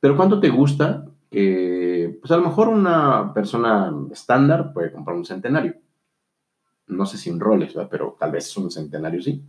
Pero 0.00 0.16
¿cuánto 0.16 0.40
te 0.40 0.50
gusta 0.50 1.06
que, 1.30 2.18
pues 2.20 2.30
a 2.30 2.36
lo 2.36 2.44
mejor 2.44 2.68
una 2.68 3.32
persona 3.34 3.92
estándar 4.10 4.72
puede 4.72 4.92
comprar 4.92 5.16
un 5.16 5.24
centenario? 5.24 5.74
No 6.86 7.06
sé 7.06 7.18
si 7.18 7.30
un 7.30 7.40
Rolex, 7.40 7.74
¿verdad? 7.74 7.88
pero 7.90 8.16
tal 8.18 8.32
vez 8.32 8.56
un 8.56 8.70
centenario 8.70 9.22
sí. 9.22 9.42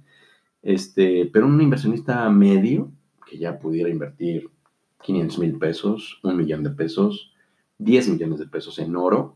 Este, 0.62 1.30
pero 1.32 1.46
un 1.46 1.60
inversionista 1.62 2.30
medio 2.30 2.91
que 3.26 3.38
ya 3.38 3.60
pudiera 3.60 3.89
invertir 3.89 4.50
500 5.02 5.39
mil 5.39 5.58
pesos, 5.58 6.19
un 6.24 6.38
millón 6.38 6.63
de 6.63 6.69
pesos, 6.69 7.34
10 7.80 8.10
millones 8.10 8.39
de 8.39 8.48
pesos 8.48 8.80
en 8.80 8.96
oro, 8.96 9.36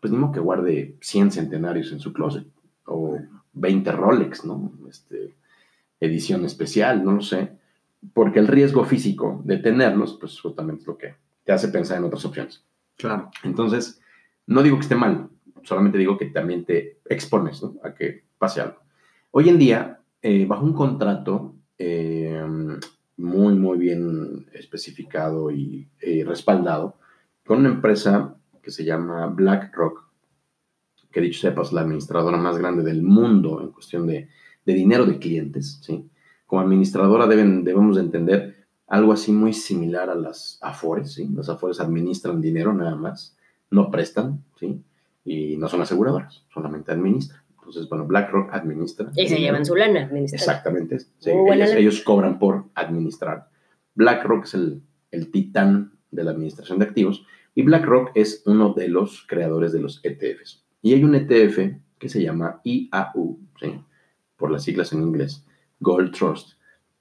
pues 0.00 0.12
ni 0.12 0.18
modo 0.18 0.32
que 0.32 0.40
guarde 0.40 0.96
100 1.00 1.30
centenarios 1.32 1.92
en 1.92 2.00
su 2.00 2.12
closet 2.12 2.46
o 2.84 3.18
20 3.54 3.92
Rolex, 3.92 4.44
¿no? 4.44 4.72
Este, 4.88 5.34
edición 6.00 6.44
especial, 6.44 7.04
no 7.04 7.12
lo 7.12 7.22
sé, 7.22 7.52
porque 8.12 8.38
el 8.38 8.48
riesgo 8.48 8.84
físico 8.84 9.40
de 9.44 9.56
tenerlos, 9.56 10.16
pues 10.20 10.38
justamente 10.40 10.82
es 10.82 10.86
lo 10.86 10.98
que 10.98 11.14
te 11.44 11.52
hace 11.52 11.68
pensar 11.68 11.98
en 11.98 12.04
otras 12.04 12.24
opciones. 12.24 12.64
Claro. 12.96 13.30
Entonces, 13.42 14.00
no 14.46 14.62
digo 14.62 14.76
que 14.76 14.82
esté 14.82 14.94
mal, 14.94 15.28
solamente 15.66 15.98
digo 15.98 16.16
que 16.16 16.26
también 16.26 16.64
te 16.64 17.00
expones 17.04 17.62
¿no? 17.62 17.74
a 17.82 17.92
que 17.92 18.24
pase 18.38 18.60
algo. 18.60 18.78
Hoy 19.32 19.48
en 19.48 19.58
día, 19.58 20.00
eh, 20.22 20.46
bajo 20.46 20.64
un 20.64 20.72
contrato 20.72 21.56
eh, 21.76 22.42
muy, 23.16 23.54
muy 23.54 23.78
bien 23.78 24.46
especificado 24.52 25.50
y 25.50 25.88
eh, 26.00 26.24
respaldado, 26.26 26.96
con 27.44 27.58
una 27.58 27.70
empresa 27.70 28.36
que 28.62 28.70
se 28.70 28.84
llama 28.84 29.26
BlackRock, 29.26 30.06
que 31.10 31.20
dicho 31.20 31.40
sepa 31.40 31.62
es 31.62 31.72
la 31.72 31.80
administradora 31.80 32.36
más 32.36 32.58
grande 32.58 32.82
del 32.82 33.02
mundo 33.02 33.60
en 33.62 33.72
cuestión 33.72 34.06
de, 34.06 34.28
de 34.64 34.74
dinero 34.74 35.06
de 35.06 35.18
clientes, 35.18 35.80
¿sí? 35.82 36.08
Como 36.44 36.60
administradora 36.60 37.26
deben, 37.26 37.64
debemos 37.64 37.96
de 37.96 38.02
entender 38.02 38.66
algo 38.86 39.12
así 39.12 39.32
muy 39.32 39.52
similar 39.52 40.10
a 40.10 40.14
las 40.14 40.58
AFORES, 40.60 41.14
¿sí? 41.14 41.28
Las 41.34 41.48
AFORES 41.48 41.80
administran 41.80 42.40
dinero 42.40 42.72
nada 42.72 42.94
más, 42.94 43.36
no 43.70 43.90
prestan, 43.90 44.44
¿sí? 44.60 44.82
Y 45.26 45.56
no 45.58 45.68
son 45.68 45.82
aseguradoras, 45.82 46.44
solamente 46.54 46.92
administran. 46.92 47.42
Entonces, 47.58 47.88
bueno, 47.88 48.06
BlackRock 48.06 48.54
administra. 48.54 49.10
Y 49.14 49.28
se 49.28 49.38
llevan 49.38 49.66
su 49.66 49.74
lana. 49.74 50.08
Exactamente. 50.14 51.00
sí, 51.00 51.30
ellos, 51.30 51.58
lana. 51.58 51.76
ellos 51.76 52.00
cobran 52.02 52.38
por 52.38 52.64
administrar. 52.74 53.48
BlackRock 53.94 54.44
es 54.44 54.54
el, 54.54 54.82
el 55.10 55.30
titán 55.30 55.92
de 56.10 56.24
la 56.24 56.30
administración 56.30 56.78
de 56.78 56.84
activos 56.84 57.26
y 57.56 57.62
BlackRock 57.62 58.10
es 58.14 58.42
uno 58.46 58.74
de 58.74 58.88
los 58.88 59.24
creadores 59.26 59.72
de 59.72 59.80
los 59.80 60.00
ETFs. 60.04 60.64
Y 60.82 60.94
hay 60.94 61.02
un 61.02 61.14
ETF 61.14 61.58
que 61.98 62.08
se 62.08 62.22
llama 62.22 62.60
IAU, 62.64 63.40
¿sí? 63.58 63.80
por 64.36 64.50
las 64.50 64.62
siglas 64.62 64.92
en 64.92 65.02
inglés, 65.02 65.44
Gold 65.80 66.12
Trust. 66.12 66.52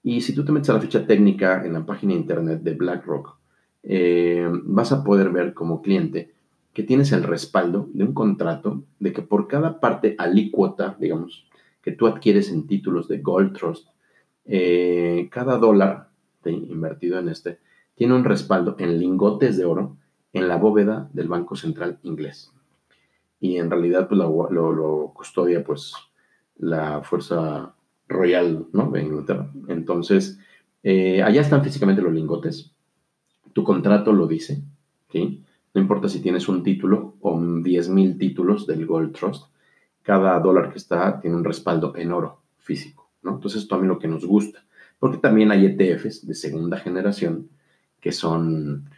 Y 0.01 0.21
si 0.21 0.33
tú 0.33 0.45
te 0.45 0.51
metes 0.51 0.69
a 0.69 0.73
la 0.73 0.81
ficha 0.81 1.05
técnica 1.05 1.65
en 1.65 1.73
la 1.73 1.85
página 1.85 2.13
de 2.13 2.19
internet 2.19 2.61
de 2.61 2.73
BlackRock, 2.73 3.37
eh, 3.83 4.47
vas 4.63 4.91
a 4.91 5.03
poder 5.03 5.29
ver 5.29 5.53
como 5.53 5.81
cliente 5.81 6.34
que 6.75 6.83
tienes 6.83 7.13
el 7.13 7.23
respaldo 7.23 7.87
de 7.93 8.03
un 8.03 8.13
contrato 8.13 8.83
de 8.99 9.13
que 9.13 9.21
por 9.21 9.47
cada 9.47 9.79
parte 9.79 10.13
alícuota, 10.19 10.97
digamos, 10.99 11.47
que 11.81 11.93
tú 11.93 12.05
adquieres 12.05 12.51
en 12.51 12.67
títulos 12.67 13.07
de 13.07 13.19
Gold 13.19 13.57
Trust, 13.57 13.87
eh, 14.43 15.29
cada 15.31 15.57
dólar 15.57 16.09
de- 16.43 16.51
invertido 16.51 17.17
en 17.17 17.29
este 17.29 17.59
tiene 17.95 18.13
un 18.13 18.25
respaldo 18.25 18.75
en 18.77 18.99
lingotes 18.99 19.57
de 19.57 19.63
oro 19.63 19.95
en 20.33 20.49
la 20.49 20.57
bóveda 20.57 21.09
del 21.13 21.29
Banco 21.29 21.55
Central 21.55 21.97
inglés. 22.03 22.51
Y 23.39 23.55
en 23.55 23.69
realidad 23.71 24.09
pues, 24.09 24.19
lo, 24.19 25.11
custodia 25.15 25.63
pues 25.63 25.93
la 26.57 27.01
Fuerza 27.03 27.73
Royal 28.09 28.65
¿no? 28.73 28.91
de 28.91 29.01
Inglaterra. 29.01 29.49
Entonces, 29.69 30.37
eh, 30.83 31.23
allá 31.23 31.39
están 31.39 31.63
físicamente 31.63 32.01
los 32.01 32.13
lingotes. 32.13 32.73
Tu 33.53 33.63
contrato 33.63 34.11
lo 34.11 34.27
dice, 34.27 34.61
¿sí? 35.09 35.41
No 35.75 35.81
importa 35.81 36.07
si 36.07 36.21
tienes 36.21 36.47
un 36.47 36.63
título 36.63 37.15
o 37.19 37.37
10.000 37.37 38.17
títulos 38.17 38.65
del 38.65 38.85
Gold 38.85 39.11
Trust, 39.11 39.47
cada 40.03 40.39
dólar 40.39 40.71
que 40.71 40.77
está 40.77 41.19
tiene 41.19 41.35
un 41.35 41.43
respaldo 41.43 41.93
en 41.97 42.13
oro 42.13 42.41
físico, 42.59 43.09
¿no? 43.21 43.35
Entonces, 43.35 43.63
esto 43.63 43.75
a 43.75 43.79
mí 43.79 43.85
lo 43.85 43.99
que 43.99 44.07
nos 44.07 44.25
gusta, 44.25 44.63
porque 44.99 45.17
también 45.17 45.51
hay 45.51 45.65
ETFs 45.65 46.25
de 46.25 46.33
segunda 46.33 46.77
generación 46.77 47.49
que 47.99 48.13
son 48.13 48.89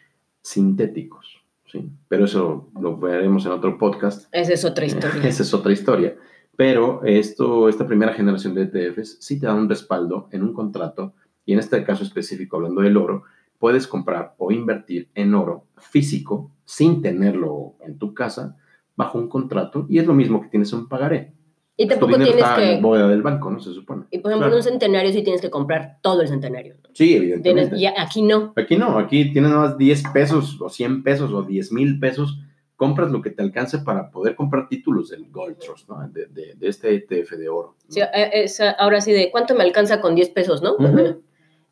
sintéticos, 0.43 1.41
¿sí? 1.65 1.89
Pero 2.07 2.25
eso 2.25 2.69
lo 2.79 2.95
veremos 2.97 3.43
en 3.47 3.53
otro 3.53 3.75
podcast. 3.79 4.27
Esa 4.31 4.53
es 4.53 4.63
otra 4.63 4.85
historia. 4.85 5.23
Esa 5.27 5.41
es 5.41 5.53
otra 5.55 5.73
historia. 5.73 6.15
Pero 6.55 7.01
esto, 7.05 7.69
esta 7.69 7.87
primera 7.87 8.13
generación 8.13 8.53
de 8.53 8.63
ETFs 8.63 9.17
sí 9.19 9.39
te 9.39 9.47
da 9.47 9.55
un 9.55 9.67
respaldo 9.67 10.29
en 10.31 10.43
un 10.43 10.53
contrato 10.53 11.13
y 11.43 11.53
en 11.53 11.59
este 11.59 11.83
caso 11.83 12.03
específico, 12.03 12.57
hablando 12.57 12.81
del 12.81 12.97
oro, 12.97 13.23
puedes 13.59 13.87
comprar 13.87 14.35
o 14.37 14.51
invertir 14.51 15.09
en 15.15 15.33
oro 15.35 15.65
físico 15.77 16.51
sin 16.65 17.01
tenerlo 17.01 17.75
en 17.85 17.97
tu 17.97 18.13
casa 18.13 18.57
bajo 18.95 19.17
un 19.17 19.29
contrato 19.29 19.85
y 19.89 19.99
es 19.99 20.05
lo 20.05 20.13
mismo 20.13 20.41
que 20.41 20.49
tienes 20.49 20.73
un 20.73 20.87
pagaré. 20.87 21.33
Y 21.79 21.83
Tu 21.85 21.89
tampoco 21.91 22.15
tienes 22.15 22.35
está 22.35 22.63
en 22.71 22.77
que. 22.77 22.81
bóveda 22.81 23.07
del 23.07 23.21
banco, 23.21 23.51
¿no? 23.51 23.59
Se 23.59 23.71
supone. 23.71 24.05
Y 24.09 24.17
por 24.17 24.31
ejemplo, 24.31 24.47
Claro. 24.47 24.53
en 24.53 24.57
un 24.57 24.63
centenario 24.63 25.11
sí 25.11 25.21
tienes 25.23 25.41
que 25.41 25.51
comprar 25.51 25.99
todo 26.01 26.21
el 26.23 26.27
centenario. 26.27 26.75
Sí, 26.93 27.09
Tienes- 27.09 27.17
evidentemente. 27.21 27.77
y 27.77 27.85
aquí 27.85 28.23
no. 28.23 28.53
Aquí 28.55 28.75
no, 28.77 28.97
aquí 28.97 29.31
tienes 29.31 29.51
nada 29.51 29.61
más 29.67 29.77
10 29.77 30.03
pesos 30.11 30.59
o 30.59 30.69
100 30.69 31.03
pesos 31.03 31.31
o 31.31 31.43
10 31.43 31.71
mil 31.71 31.99
pesos. 31.99 32.39
Compras 32.75 33.11
lo 33.11 33.21
que 33.21 33.29
te 33.31 33.41
alcance 33.43 33.79
para 33.79 34.09
poder 34.11 34.35
comprar 34.35 34.67
títulos 34.69 35.09
del 35.09 35.29
Gold 35.29 35.57
Trust, 35.59 35.87
¿no? 35.89 36.07
De, 36.09 36.25
de- 36.27 36.55
de 36.55 36.67
este 36.67 36.95
ETF 36.95 37.35
de 37.37 37.49
oro. 37.49 37.75
¿no? 37.79 37.91
Sí, 37.91 37.99
eh, 38.01 38.29
es, 38.33 38.59
ahora 38.79 38.99
sí, 39.01 39.11
de 39.13 39.29
cuánto 39.31 39.53
me 39.55 39.63
alcanza 39.63 40.01
con 40.01 40.15
10 40.15 40.29
pesos, 40.29 40.61
¿no? 40.63 40.75
Ujú. 40.75 40.99
Y 40.99 41.26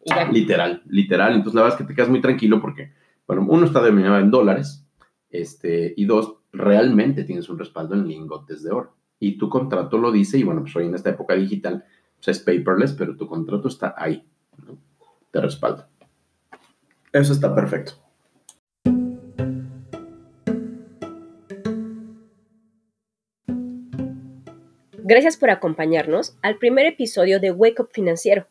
ya. 0.06 0.32
Literal, 0.32 0.84
literal. 0.88 1.34
Entonces, 1.34 1.56
la 1.56 1.64
verdad 1.64 1.80
es 1.80 1.86
que 1.86 1.88
te 1.88 1.96
quedas 1.96 2.10
muy 2.10 2.22
tranquilo 2.22 2.62
porque, 2.62 2.94
bueno, 3.28 3.46
uno 3.50 3.66
está 3.66 3.82
denominado 3.82 4.20
en 4.20 4.32
dólares 4.32 4.88
Este, 5.30 5.94
y 5.98 6.06
dos, 6.06 6.38
realmente 6.54 7.26
tienes 7.26 7.50
un 7.50 7.60
respaldo 7.60 7.96
en 7.96 8.08
lingotes 8.08 8.64
de 8.64 8.72
oro. 8.72 8.96
Y 9.20 9.38
tu 9.38 9.50
contrato 9.50 9.98
lo 9.98 10.12
dice, 10.12 10.38
y 10.38 10.44
bueno, 10.44 10.62
pues 10.62 10.76
hoy 10.76 10.86
en 10.86 10.96
esta 10.96 11.10
época 11.10 11.34
digital 11.34 11.84
pues 12.16 12.38
es 12.38 12.40
paperless, 12.40 12.94
pero 12.94 13.18
tu 13.18 13.28
contrato 13.28 13.68
está 13.68 13.94
ahí, 13.98 14.24
¿no? 14.66 14.78
Te 15.32 15.42
respalda. 15.42 15.90
Eso 17.12 17.34
está 17.34 17.54
perfecto. 17.54 17.94
Gracias 25.08 25.38
por 25.38 25.52
acompañarnos 25.52 26.36
al 26.42 26.58
primer 26.58 26.88
episodio 26.88 27.40
de 27.40 27.52
Wake 27.52 27.82
Up 27.82 27.90
Financiero. 27.92 28.48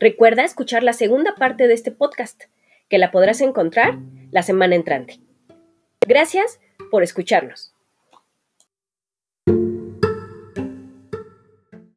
Recuerda 0.00 0.44
escuchar 0.44 0.82
la 0.82 0.94
segunda 0.94 1.34
parte 1.34 1.68
de 1.68 1.74
este 1.74 1.90
podcast, 1.90 2.44
que 2.88 2.96
la 2.96 3.10
podrás 3.10 3.42
encontrar 3.42 3.98
la 4.30 4.42
semana 4.42 4.74
entrante. 4.74 5.20
Gracias 6.06 6.58
por 6.90 7.02
escucharnos. 7.02 7.69